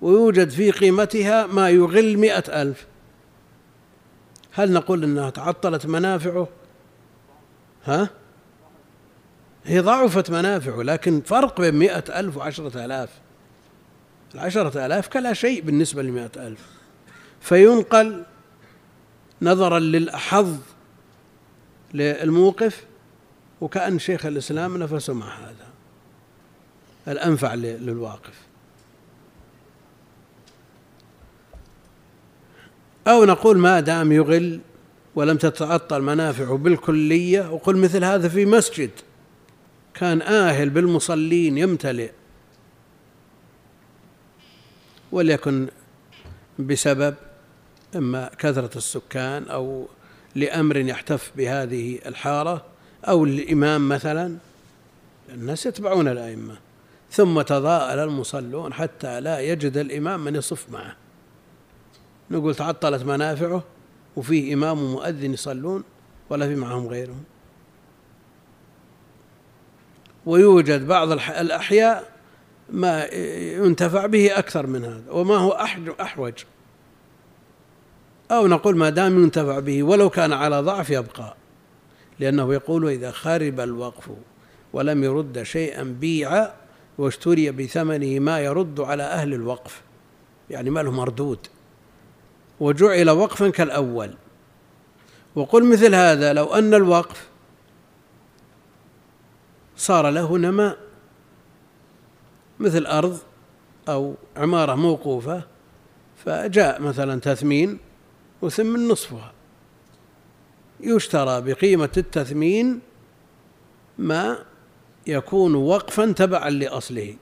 ويوجد 0.02 0.50
في 0.50 0.70
قيمتها 0.70 1.46
ما 1.46 1.70
يغل 1.70 2.16
مئة 2.16 2.62
ألف. 2.62 2.86
هل 4.52 4.72
نقول 4.72 5.04
أنها 5.04 5.30
تعطلت 5.30 5.86
منافعه؟ 5.86 6.48
ها؟ 7.84 8.10
هي 9.64 9.80
ضعفت 9.80 10.30
منافعه 10.30 10.82
لكن 10.82 11.20
فرق 11.20 11.60
بين 11.60 11.74
مئة 11.74 12.20
ألف 12.20 12.36
وعشرة 12.36 12.84
آلاف. 12.84 13.10
العشرة 14.34 14.86
آلاف 14.86 15.08
كلا 15.08 15.32
شيء 15.32 15.62
بالنسبة 15.62 16.02
لمئة 16.02 16.30
ألف. 16.36 16.66
فينقل 17.40 18.24
نظرا 19.42 19.78
للأحظ 19.78 20.56
للموقف 21.94 22.84
وكأن 23.60 23.98
شيخ 23.98 24.26
الإسلام 24.26 24.76
نفسه 24.76 25.14
مع 25.14 25.38
هذا 25.38 25.59
الأنفع 27.10 27.54
للواقف. 27.54 28.34
أو 33.06 33.24
نقول 33.24 33.58
ما 33.58 33.80
دام 33.80 34.12
يغل 34.12 34.60
ولم 35.14 35.36
تتعطل 35.36 36.02
منافعه 36.02 36.56
بالكلية 36.56 37.50
وقل 37.50 37.76
مثل 37.76 38.04
هذا 38.04 38.28
في 38.28 38.44
مسجد. 38.44 38.90
كان 39.94 40.22
آهل 40.22 40.70
بالمصلين 40.70 41.58
يمتلئ. 41.58 42.10
وليكن 45.12 45.68
بسبب 46.58 47.14
إما 47.96 48.30
كثرة 48.38 48.78
السكان 48.78 49.48
أو 49.48 49.88
لأمر 50.34 50.76
يحتف 50.76 51.32
بهذه 51.36 51.98
الحارة 52.06 52.64
أو 53.08 53.24
الإمام 53.24 53.88
مثلا. 53.88 54.36
الناس 55.34 55.66
يتبعون 55.66 56.08
الأئمة. 56.08 56.69
ثم 57.10 57.42
تضاءل 57.42 57.98
المصلون 57.98 58.72
حتى 58.72 59.20
لا 59.20 59.40
يجد 59.40 59.76
الإمام 59.76 60.24
من 60.24 60.36
يصف 60.36 60.70
معه. 60.70 60.96
نقول 62.30 62.54
تعطلت 62.54 63.02
منافعه 63.02 63.62
وفيه 64.16 64.54
إمام 64.54 64.82
ومؤذن 64.82 65.32
يصلون 65.32 65.84
ولا 66.30 66.46
في 66.46 66.54
معهم 66.54 66.86
غيرهم. 66.86 67.24
ويوجد 70.26 70.86
بعض 70.86 71.10
الأحياء 71.12 72.12
ما 72.70 73.04
ينتفع 73.64 74.06
به 74.06 74.38
أكثر 74.38 74.66
من 74.66 74.84
هذا 74.84 75.10
وما 75.10 75.36
هو 75.36 75.50
أحوج. 76.00 76.34
أو 78.30 78.46
نقول 78.46 78.76
ما 78.76 78.90
دام 78.90 79.22
ينتفع 79.22 79.58
به 79.58 79.82
ولو 79.82 80.10
كان 80.10 80.32
على 80.32 80.60
ضعف 80.60 80.90
يبقى 80.90 81.36
لأنه 82.18 82.54
يقول 82.54 82.88
إذا 82.88 83.10
خرب 83.10 83.60
الوقف 83.60 84.10
ولم 84.72 85.04
يرد 85.04 85.42
شيئا 85.42 85.82
بيع 85.82 86.50
واشتري 87.00 87.50
بثمنه 87.50 88.18
ما 88.18 88.40
يرد 88.40 88.80
على 88.80 89.02
أهل 89.02 89.34
الوقف 89.34 89.82
يعني 90.50 90.70
ما 90.70 90.82
له 90.82 90.90
مردود. 90.90 91.38
وجعل 92.60 93.10
وقفا 93.10 93.48
كالأول. 93.48 94.14
وقل 95.34 95.64
مثل 95.72 95.94
هذا 95.94 96.32
لو 96.32 96.54
أن 96.54 96.74
الوقف 96.74 97.28
صار 99.76 100.10
له 100.10 100.38
نماء 100.38 100.78
مثل 102.58 102.86
أرض 102.86 103.18
أو 103.88 104.14
عمارة 104.36 104.74
موقوفة 104.74 105.42
فجاء 106.24 106.82
مثلا 106.82 107.20
تثمين 107.20 107.78
وثمن 108.42 108.88
نصفها. 108.88 109.32
يشترى 110.80 111.40
بقيمة 111.40 111.90
التثمين 111.96 112.80
ما 113.98 114.49
يكون 115.06 115.54
وقفا 115.54 116.12
تبعا 116.12 116.50
لأصله. 116.50 117.16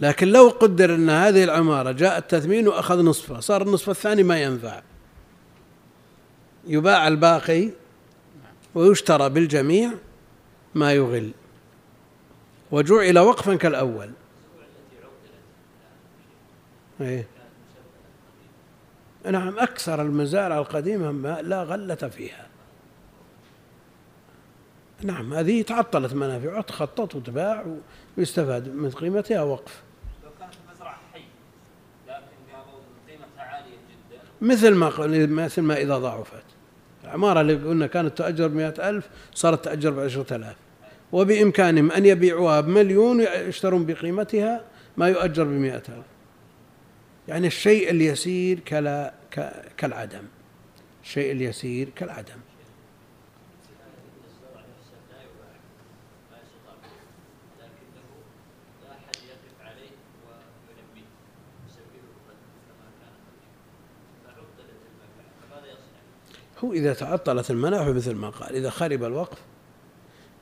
لكن 0.00 0.28
لو 0.28 0.48
قدر 0.48 0.94
أن 0.94 1.10
هذه 1.10 1.44
العمارة 1.44 1.92
جاء 1.92 2.18
التثمين 2.18 2.68
وأخذ 2.68 3.04
نصفها 3.04 3.40
صار 3.40 3.62
النصف 3.62 3.90
الثاني 3.90 4.22
ما 4.22 4.42
ينفع. 4.42 4.82
يباع 6.66 7.08
الباقي 7.08 7.70
ويشترى 8.74 9.28
بالجميع 9.28 9.90
ما 10.74 10.92
يغل. 10.92 11.30
وجعل 12.70 13.18
وقفا 13.18 13.54
كالأول. 13.54 14.10
إيه؟ 17.00 17.26
نعم 19.30 19.58
أكثر 19.58 20.02
المزارع 20.02 20.58
القديمة 20.58 21.40
لا 21.40 21.62
غلة 21.62 21.94
فيها. 21.94 22.51
نعم 25.04 25.34
هذه 25.34 25.62
تعطلت 25.62 26.14
منافعها 26.14 26.62
تخطط 26.62 27.14
وتباع 27.14 27.64
ويستفاد 28.18 28.68
من 28.68 28.90
قيمتها 28.90 29.42
وقف 29.42 29.82
لو 30.24 30.30
كانت 30.40 30.52
المزرعة 30.68 30.98
حي 31.12 31.20
لكن 32.08 32.22
قالوا 32.52 32.80
قيمتها 33.08 33.42
عالية 33.42 33.76
جدا. 33.76 34.20
مثل 34.40 34.74
ما 34.74 34.92
مثل 35.44 35.62
ما 35.62 35.76
إذا 35.76 35.98
ضعفت 35.98 36.44
العمارة 37.04 37.40
اللي 37.40 37.54
قلنا 37.54 37.86
كانت 37.86 38.18
تؤجر 38.18 38.48
بمئة 38.48 38.88
ألف 38.90 39.08
صارت 39.34 39.64
تأجر 39.64 39.90
بعشرة 39.90 40.36
آلاف. 40.36 40.56
وبإمكانهم 41.12 41.92
أن 41.92 42.06
يبيعوها 42.06 42.60
بمليون 42.60 43.20
ويشترون 43.20 43.86
بقيمتها 43.86 44.64
ما 44.96 45.08
يؤجر 45.08 45.44
بمئة 45.44 45.76
ألف. 45.88 46.06
يعني 47.28 47.46
الشيء 47.46 47.90
اليسير 47.90 48.60
كلا 48.60 49.14
كالعدم. 49.76 50.24
الشيء 51.02 51.32
اليسير 51.32 51.88
كالعدم. 51.96 52.38
هو 66.64 66.72
إذا 66.72 66.94
تعطلت 66.94 67.50
المنافع 67.50 67.92
مثل 67.92 68.14
ما 68.14 68.30
قال 68.30 68.56
إذا 68.56 68.70
خرب 68.70 69.04
الوقف 69.04 69.38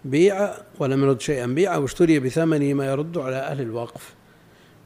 بيع 0.05 0.55
ولم 0.79 1.05
يرد 1.05 1.21
شيئا 1.21 1.47
بيع 1.47 1.77
واشتري 1.77 2.19
بثمنه 2.19 2.75
ما 2.75 2.87
يرد 2.87 3.19
على 3.19 3.37
أهل 3.37 3.61
الوقف. 3.61 4.15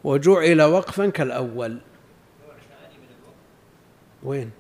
وجعل 0.05 0.63
وقفا 0.63 1.09
كالأول. 1.09 1.79
وين؟ 4.23 4.51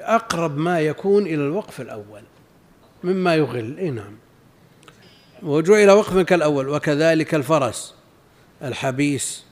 أقرب 0.00 0.56
ما 0.58 0.80
يكون 0.80 1.22
إلى 1.22 1.34
الوقف 1.34 1.80
الأول. 1.80 2.22
مما 3.04 3.34
يغل. 3.34 3.78
إيه 3.78 3.90
نعم. 3.90 4.16
وجعل 5.42 5.90
وقفا 5.90 6.22
كالأول 6.22 6.68
وكذلك 6.68 7.34
الفرس 7.34 7.94
الحبيس 8.62 9.44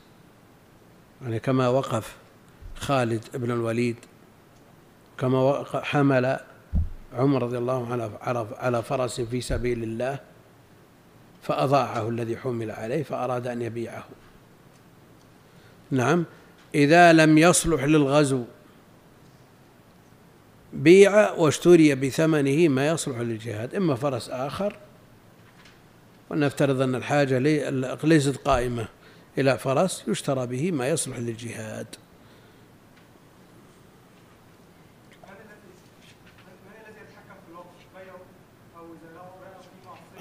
يعني 1.23 1.39
كما 1.41 1.69
وقف 1.69 2.17
خالد 2.77 3.25
بن 3.35 3.51
الوليد. 3.51 3.97
كما 5.21 5.65
حمل 5.75 6.39
عمر 7.15 7.43
رضي 7.43 7.59
الله 7.59 7.93
عنه 7.93 8.11
على 8.57 8.83
فرس 8.83 9.21
في 9.21 9.41
سبيل 9.41 9.83
الله 9.83 10.19
فأضاعه 11.43 12.09
الذي 12.09 12.37
حمل 12.37 12.71
عليه 12.71 13.03
فأراد 13.03 13.47
أن 13.47 13.63
يبيعه. 13.63 14.05
نعم. 15.91 16.25
إذا 16.75 17.13
لم 17.13 17.39
يصلح 17.39 17.85
للغزو 17.85 18.45
بيع 20.73 21.33
واشتري 21.33 21.95
بثمنه 21.95 22.69
ما 22.69 22.89
يصلح 22.89 23.19
للجهاد. 23.19 23.75
إما 23.75 23.95
فرس 23.95 24.29
آخر 24.29 24.77
ولنفترض 26.31 26.81
أن 26.81 26.95
الحاجة 26.95 27.39
ليست 28.05 28.37
قائمة 28.37 28.89
إلى 29.39 29.59
فرس 29.59 30.05
يشترى 30.09 30.47
به 30.47 30.73
ما 30.73 30.89
يصلح 30.89 31.19
للجهاد. 31.19 31.87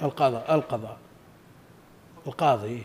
القضاء 0.02 0.54
القضاء 0.54 0.98
القاضي. 2.26 2.82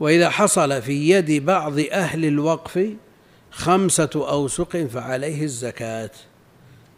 وإذا 0.00 0.30
حصل 0.30 0.82
في 0.82 1.10
يد 1.10 1.44
بعض 1.44 1.78
أهل 1.78 2.24
الوقف 2.24 2.96
خمسة 3.50 4.10
أوسق 4.14 4.76
فعليه 4.76 5.44
الزكاة. 5.44 6.10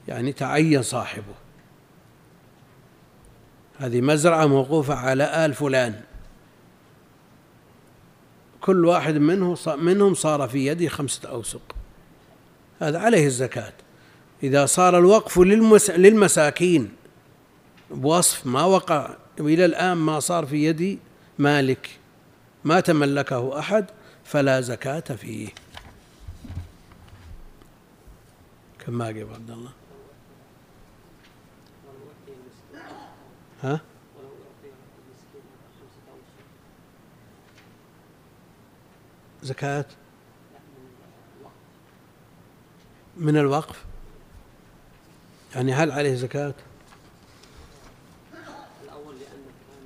يعني 0.08 0.32
تعين 0.32 0.82
صاحبه. 0.82 1.34
هذه 3.78 4.00
مزرعة 4.00 4.46
موقوفة 4.46 4.94
على 4.94 5.44
آل 5.44 5.54
فلان. 5.54 6.00
كل 8.60 8.84
واحد 8.84 9.14
منه 9.14 9.56
منهم 9.66 10.14
صار 10.14 10.48
في 10.48 10.66
يده 10.66 10.88
خمسة 10.88 11.28
أوسق. 11.28 11.76
هذا 12.80 12.98
عليه 12.98 13.26
الزكاة. 13.26 13.72
إذا 14.42 14.66
صار 14.66 14.98
الوقف 14.98 15.38
للمساكين 15.88 16.92
بوصف 17.90 18.46
ما 18.46 18.64
وقع 18.64 19.16
إلى 19.40 19.64
الآن 19.64 19.96
ما 19.96 20.20
صار 20.20 20.46
في 20.46 20.64
يد 20.64 20.98
مالك 21.38 21.90
ما 22.64 22.80
تملكه 22.80 23.58
أحد 23.58 23.86
فلا 24.24 24.60
زكاة 24.60 25.00
فيه. 25.00 25.48
كما 28.86 29.04
قال 29.04 29.28
عبد 29.34 29.50
الله؟ 29.50 29.70
ها؟ 33.62 33.80
زكاة؟ 39.42 39.84
من 43.16 43.36
الوقف. 43.36 43.91
يعني 45.54 45.72
هل 45.72 45.90
عليه 45.92 46.14
زكاة؟ 46.14 46.54
الأول 48.84 49.14
لأنه 49.14 49.50
كان 49.68 49.84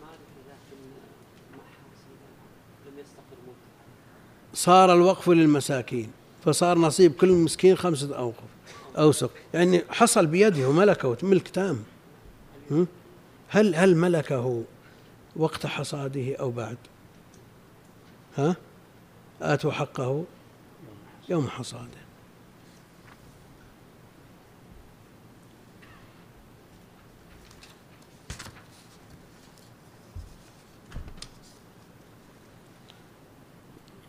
مالك 0.00 0.18
لكن 0.46 0.80
لم 2.86 2.98
يستقر 2.98 3.52
صار 4.54 4.92
الوقف 4.92 5.28
للمساكين 5.28 6.10
فصار 6.44 6.78
نصيب 6.78 7.12
كل 7.12 7.32
مسكين 7.32 7.76
خمسة 7.76 8.16
أوقف 8.16 8.44
أوسق. 8.98 9.30
يعني 9.54 9.82
حصل 9.90 10.26
بيده 10.26 10.72
ملكة 10.72 11.16
ملك 11.22 11.48
تام. 11.48 11.84
هل 13.48 13.74
هل 13.74 13.96
ملكه 13.96 14.62
وقت 15.36 15.66
حصاده 15.66 16.36
أو 16.36 16.50
بعد؟ 16.50 16.76
ها؟ 18.36 18.56
آتوا 19.42 19.72
حقه 19.72 20.24
يوم 21.28 21.48
حصاده. 21.48 22.03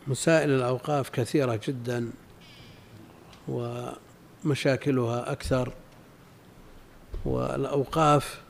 مسائل 0.06 0.50
الأوقاف 0.50 1.10
كثيرة 1.10 1.60
جدا 1.68 2.10
ومشاكلها 3.48 5.32
أكثر 5.32 5.72
والأوقاف 7.24 8.40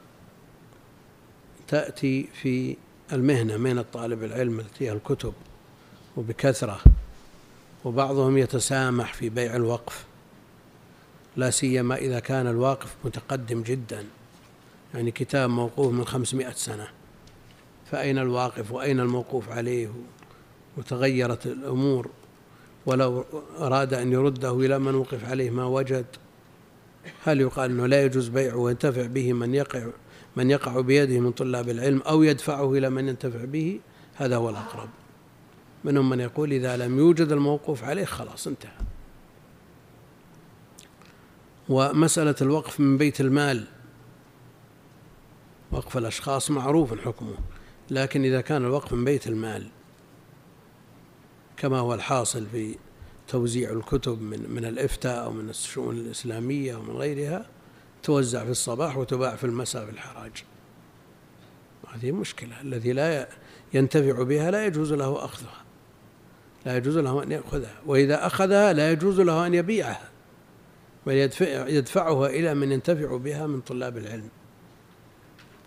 تأتي 1.68 2.28
في 2.42 2.76
المهنة 3.12 3.56
مهنة 3.56 3.84
طالب 3.92 4.24
العلم 4.24 4.60
التي 4.60 4.92
الكتب 4.92 5.32
وبكثرة 6.16 6.80
وبعضهم 7.84 8.38
يتسامح 8.38 9.14
في 9.14 9.28
بيع 9.28 9.56
الوقف 9.56 10.04
لا 11.36 11.50
سيما 11.50 11.96
إذا 11.96 12.20
كان 12.20 12.46
الواقف 12.46 12.96
متقدم 13.04 13.62
جدا 13.62 14.04
يعني 14.94 15.10
كتاب 15.10 15.50
موقوف 15.50 15.92
من 15.92 16.04
خمسمائة 16.04 16.52
سنة 16.52 16.88
فأين 17.90 18.18
الواقف 18.18 18.72
وأين 18.72 19.00
الموقوف 19.00 19.48
عليه؟ 19.48 19.90
وتغيرت 20.76 21.46
الأمور 21.46 22.10
ولو 22.86 23.24
أراد 23.58 23.94
أن 23.94 24.12
يرده 24.12 24.60
إلى 24.60 24.78
من 24.78 24.94
وقف 24.94 25.24
عليه 25.24 25.50
ما 25.50 25.64
وجد 25.64 26.06
هل 27.24 27.40
يقال 27.40 27.70
أنه 27.70 27.86
لا 27.86 28.02
يجوز 28.04 28.28
بيعه 28.28 28.56
وينتفع 28.56 29.06
به 29.06 29.32
من 29.32 29.54
يقع 29.54 29.86
من 30.36 30.50
يقع 30.50 30.80
بيده 30.80 31.20
من 31.20 31.32
طلاب 31.32 31.68
العلم 31.68 32.02
أو 32.02 32.22
يدفعه 32.22 32.74
إلى 32.74 32.90
من 32.90 33.08
ينتفع 33.08 33.44
به؟ 33.44 33.80
هذا 34.14 34.36
هو 34.36 34.50
الأقرب. 34.50 34.88
منهم 35.84 36.10
من 36.10 36.20
يقول 36.20 36.52
إذا 36.52 36.76
لم 36.76 36.98
يوجد 36.98 37.32
الموقوف 37.32 37.84
عليه 37.84 38.04
خلاص 38.04 38.46
انتهى. 38.46 38.70
ومسألة 41.68 42.34
الوقف 42.42 42.80
من 42.80 42.96
بيت 42.96 43.20
المال 43.20 43.64
وقف 45.72 45.96
الأشخاص 45.96 46.50
معروف 46.50 47.00
حكمه 47.00 47.34
لكن 47.90 48.24
إذا 48.24 48.40
كان 48.40 48.64
الوقف 48.64 48.92
من 48.92 49.04
بيت 49.04 49.26
المال 49.26 49.68
كما 51.56 51.78
هو 51.78 51.94
الحاصل 51.94 52.46
في 52.46 52.76
توزيع 53.28 53.70
الكتب 53.70 54.22
من 54.22 54.50
من 54.50 54.64
الإفتاء 54.64 55.24
أو 55.24 55.32
من 55.32 55.50
الشؤون 55.50 55.96
الإسلامية 55.96 56.76
ومن 56.76 56.96
غيرها 56.96 57.46
توزع 58.02 58.44
في 58.44 58.50
الصباح 58.50 58.96
وتباع 58.96 59.36
في 59.36 59.44
المساء 59.44 59.84
في 59.84 59.90
الحراج. 59.90 60.44
هذه 61.88 62.12
مشكلة. 62.12 62.60
الذي 62.60 62.92
لا 62.92 63.28
ينتفع 63.74 64.22
بها 64.22 64.50
لا 64.50 64.66
يجوز 64.66 64.92
له 64.92 65.24
أخذها. 65.24 65.64
لا 66.66 66.76
يجوز 66.76 66.98
له 66.98 67.22
أن 67.22 67.32
يأخذها. 67.32 67.76
وإذا 67.86 68.26
أخذها 68.26 68.72
لا 68.72 68.92
يجوز 68.92 69.20
له 69.20 69.46
أن 69.46 69.54
يبيعها 69.54 70.08
بل 71.06 71.12
يدفعها 71.68 72.26
إلى 72.26 72.54
من 72.54 72.72
ينتفع 72.72 73.16
بها 73.16 73.46
من 73.46 73.60
طلاب 73.60 73.96
العلم. 73.96 74.28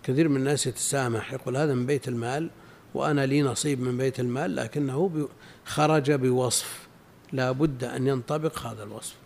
كثير 0.02 0.28
من 0.28 0.36
الناس 0.36 0.66
يتسامح 0.66 1.32
يقول 1.32 1.56
هذا 1.56 1.74
من 1.74 1.86
بيت 1.86 2.08
المال 2.08 2.50
وأنا 2.94 3.26
لي 3.26 3.42
نصيب 3.42 3.80
من 3.80 3.96
بيت 3.98 4.20
المال 4.20 4.56
لكنه 4.56 5.28
خرج 5.64 6.12
بوصف. 6.12 6.88
لا 7.32 7.52
بد 7.52 7.84
أن 7.84 8.06
ينطبق 8.06 8.58
هذا 8.58 8.82
الوصف. 8.82 9.16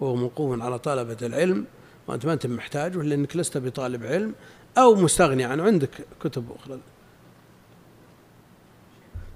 وهو 0.00 0.16
موقوف 0.16 0.62
على 0.62 0.78
طلبة 0.78 1.16
العلم 1.22 1.64
وأنت 2.06 2.26
ما 2.26 2.32
أنت 2.32 2.46
محتاجه 2.46 3.02
لأنك 3.02 3.36
لست 3.36 3.58
بطالب 3.58 4.04
علم 4.04 4.34
أو 4.78 4.94
مستغني 4.94 5.44
عنه 5.44 5.62
عندك. 5.62 5.90
كتب 6.20 6.52
أخرى. 6.52 6.78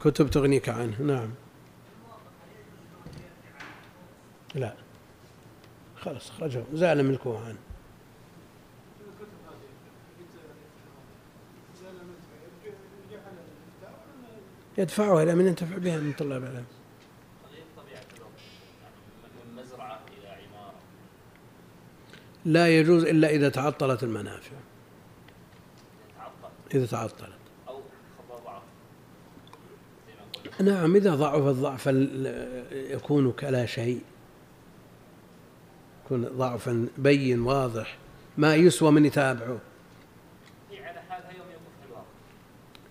كتب 0.00 0.30
تغنيك 0.30 0.68
عنه. 0.68 1.02
نعم. 1.02 1.30
لا. 4.54 4.74
خلاص 5.96 6.30
خرجه. 6.30 6.64
زال 6.74 7.04
ملكه 7.04 7.44
عنه. 7.46 7.65
يدفعها 14.78 15.22
إلى 15.22 15.34
من 15.34 15.46
ينتفع 15.46 15.76
بها 15.78 15.98
من 15.98 16.12
طلاب 16.12 16.42
العلم. 16.42 16.64
لا 22.44 22.78
يجوز 22.78 23.04
إلا 23.04 23.28
إذا 23.28 23.48
تعطلت 23.48 24.02
المنافع. 24.02 24.56
إذا 26.74 26.86
تعطلت. 26.86 27.32
أو 27.68 27.80
نعم 30.60 30.96
إذا 30.96 31.14
ضعف 31.14 31.46
الضعف 31.46 31.86
يكون 32.72 33.32
كلا 33.32 33.66
شيء. 33.66 34.02
يكون 36.04 36.24
ضعفا 36.24 36.88
بين 36.98 37.40
واضح. 37.40 37.98
ما 38.38 38.54
يسوى 38.54 38.90
من 38.90 39.04
يتابعه 39.04 39.58
هي 40.70 40.84
على 40.84 41.00
حالها 41.00 41.30
يوم 41.30 41.46
يوقف 41.50 41.72
في 41.80 41.86
الواقع 41.88 42.04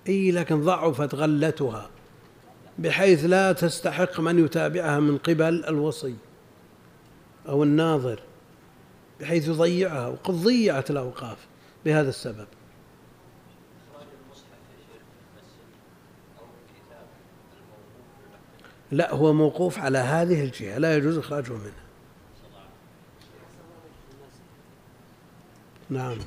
إي 0.08 0.32
لكن 0.32 0.62
ضعفت 0.62 1.16
غلتها 1.16 1.89
بحيث 2.80 3.26
لا 3.26 3.53
تستحق 3.53 4.20
من 4.20 4.45
يتابعها 4.45 4.99
من 4.99 5.18
قبل 5.18 5.66
الوصي 5.66 6.16
أو 7.47 7.64
الناظر 7.64 8.20
بحيث 9.20 9.47
يضيعها 9.47 10.08
وقد 10.08 10.34
ضيعت 10.34 10.91
الأوقاف 10.91 11.38
بهذا 11.86 12.10
السبب. 12.10 12.47
لا 18.91 19.14
هو 19.14 19.34
موقوف 19.34 19.80
على 19.80 19.97
هذه 19.97 20.43
الجهة 20.43 20.78
لا 20.78 20.97
يجوز 20.97 21.18
إخراجه 21.18 21.53
منها. 21.53 21.86
نعم. 25.89 26.18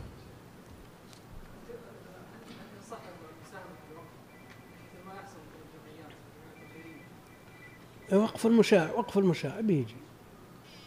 وقف 8.13 8.47
المشاع 8.47 8.91
وقف 8.93 9.19
المشاع 9.19 9.61
بيجي. 9.61 9.97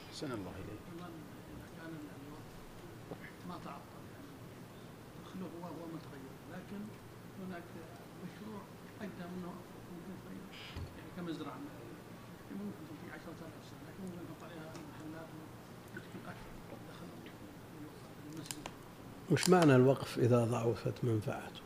أحسن 0.09 0.31
الله 0.31 0.51
إليك. 0.51 0.81
إذا 0.97 1.09
ما 3.49 3.57
تعطل 3.65 4.01
يعني 4.13 4.27
الخلو 5.23 5.45
هو 5.45 5.65
هو 5.67 5.85
متغير 5.87 6.33
لكن 6.51 6.81
هناك 7.47 7.63
مشروع 8.23 8.61
أقدم 9.01 9.31
منه 9.37 9.53
يعني 10.97 11.09
كمزرعة 11.17 11.53
مثلا 11.57 11.91
ممكن 12.51 12.71
تكون 12.85 12.97
في 13.05 13.11
10000 13.13 13.53
سنة 13.69 13.79
لكن 13.87 14.03
ممكن 14.03 14.17
تحط 14.27 14.43
عليها 14.43 14.73
محلات 14.91 15.27
وتدخل 15.95 16.19
أكثر 16.27 16.77
دخل 16.93 17.05
المسجد 18.33 18.67
وش 19.31 19.49
معنى 19.49 19.75
الوقف 19.75 20.19
إذا 20.19 20.45
ضعفت 20.45 21.03
منفعته. 21.03 21.61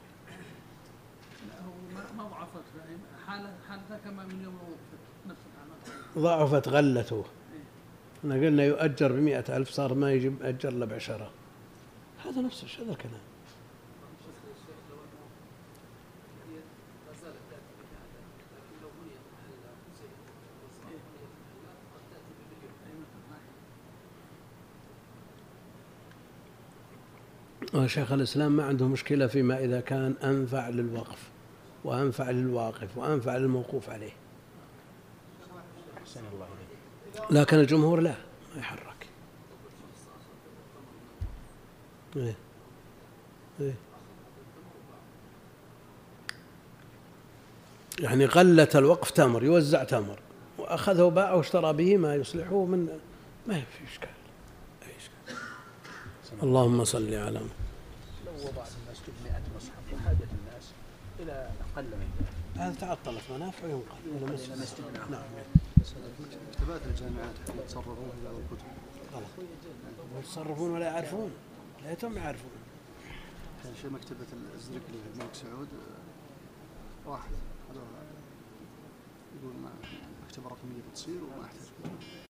لا 1.48 1.62
هو 1.66 1.74
ما- 1.96 2.12
ما 2.24 2.30
ضعفت 2.30 2.64
يعني 2.80 2.98
حالة 3.28 3.56
حالتها 3.70 3.98
كما 3.98 4.24
من 4.26 4.42
يوم 4.44 4.56
وقفت 4.56 5.02
نفس 5.28 5.40
الحالة 5.54 5.70
ما 5.70 5.76
تغير 5.86 6.05
ضعفت 6.18 6.68
غلته. 6.68 7.26
إحنا 8.20 8.36
قلنا 8.36 8.64
يؤجر 8.64 9.12
بمئة 9.12 9.58
ألف 9.58 9.70
صار 9.70 9.94
ما 9.94 10.14
يجي 10.14 10.30
مؤجر 10.30 10.70
إلا 10.70 10.86
بعشرة 10.86 11.32
هذا 12.26 12.42
نفس 12.42 12.64
الشيء 12.64 12.86
هذا 12.86 12.92
الكلام 12.92 13.22
وشيخ 27.74 28.12
الإسلام 28.12 28.52
ما 28.52 28.64
عنده 28.64 28.88
مشكلة 28.88 29.28
فيما 29.28 29.60
إذا 29.60 29.80
كان 29.80 30.16
أنفع 30.24 30.70
للوقف 30.70 31.30
وأنفع 31.84 32.32
للواقف 32.32 32.98
وأنفع 32.98 33.38
للموقوف 33.38 33.90
عليه. 33.90 34.25
أحسن 36.16 36.28
الله 36.34 36.48
إليك. 36.48 37.32
لكن 37.32 37.60
الجمهور 37.60 38.00
لا 38.00 38.16
ما 38.56 38.60
يحرك. 38.60 39.08
إيه. 42.16 42.36
إيه. 43.62 43.74
يعني 48.00 48.26
قلت 48.26 48.76
الوقف 48.76 49.12
تمر 49.12 49.44
يوزع 49.44 49.84
تمر 49.84 50.20
وأخذه 50.58 51.04
وباعه 51.04 51.36
واشترى 51.36 51.74
به 51.74 51.98
ما 51.98 52.16
يصلحه 52.16 52.66
من 52.66 53.00
ما 53.48 53.54
في 53.54 53.94
إشكال. 53.94 54.10
أي 54.84 54.92
إشكال. 54.98 55.38
اللهم 56.44 56.86
صل 56.86 57.14
على 57.14 57.40
محمد. 57.40 57.50
لو 58.26 58.32
وضع 58.32 58.64
في 58.64 58.76
المسجد 58.88 59.14
100 59.24 59.42
مصحف 59.56 59.94
وحاجة 59.94 60.18
الناس 60.18 60.72
إلى 61.20 61.50
أقل 61.76 61.84
من 61.84 62.10
ذلك. 62.20 62.62
هذا 62.62 62.76
تعطلت 62.80 63.24
منافع 63.36 63.68
ينقل 63.68 64.26
إلى 64.26 64.34
مسجد. 64.34 64.52
نعم. 65.12 65.22
مكتبات 66.50 66.82
الجامعات 66.88 67.36
يتصرفون 67.58 67.96
في 67.96 68.28
الكتب. 68.28 68.68
غلط 69.14 69.48
يتصرفون 70.20 70.72
ولا 70.72 70.86
يعرفون. 70.86 71.32
ليتهم 71.84 72.18
يعرفون. 72.18 72.52
كان 73.64 73.74
في 73.74 73.88
مكتبة 73.88 74.26
الزركلي 74.56 74.82
في 75.04 75.14
الملك 75.14 75.34
سعود 75.34 75.68
آه، 75.74 77.10
واحد. 77.10 77.32
هذا 77.70 77.82
يقول 79.42 79.54
ما 79.64 79.70
مكتبة 80.26 80.46
رقمية 80.48 80.82
بتصير 80.92 81.24
وما 81.24 81.46
احتاج 81.46 81.68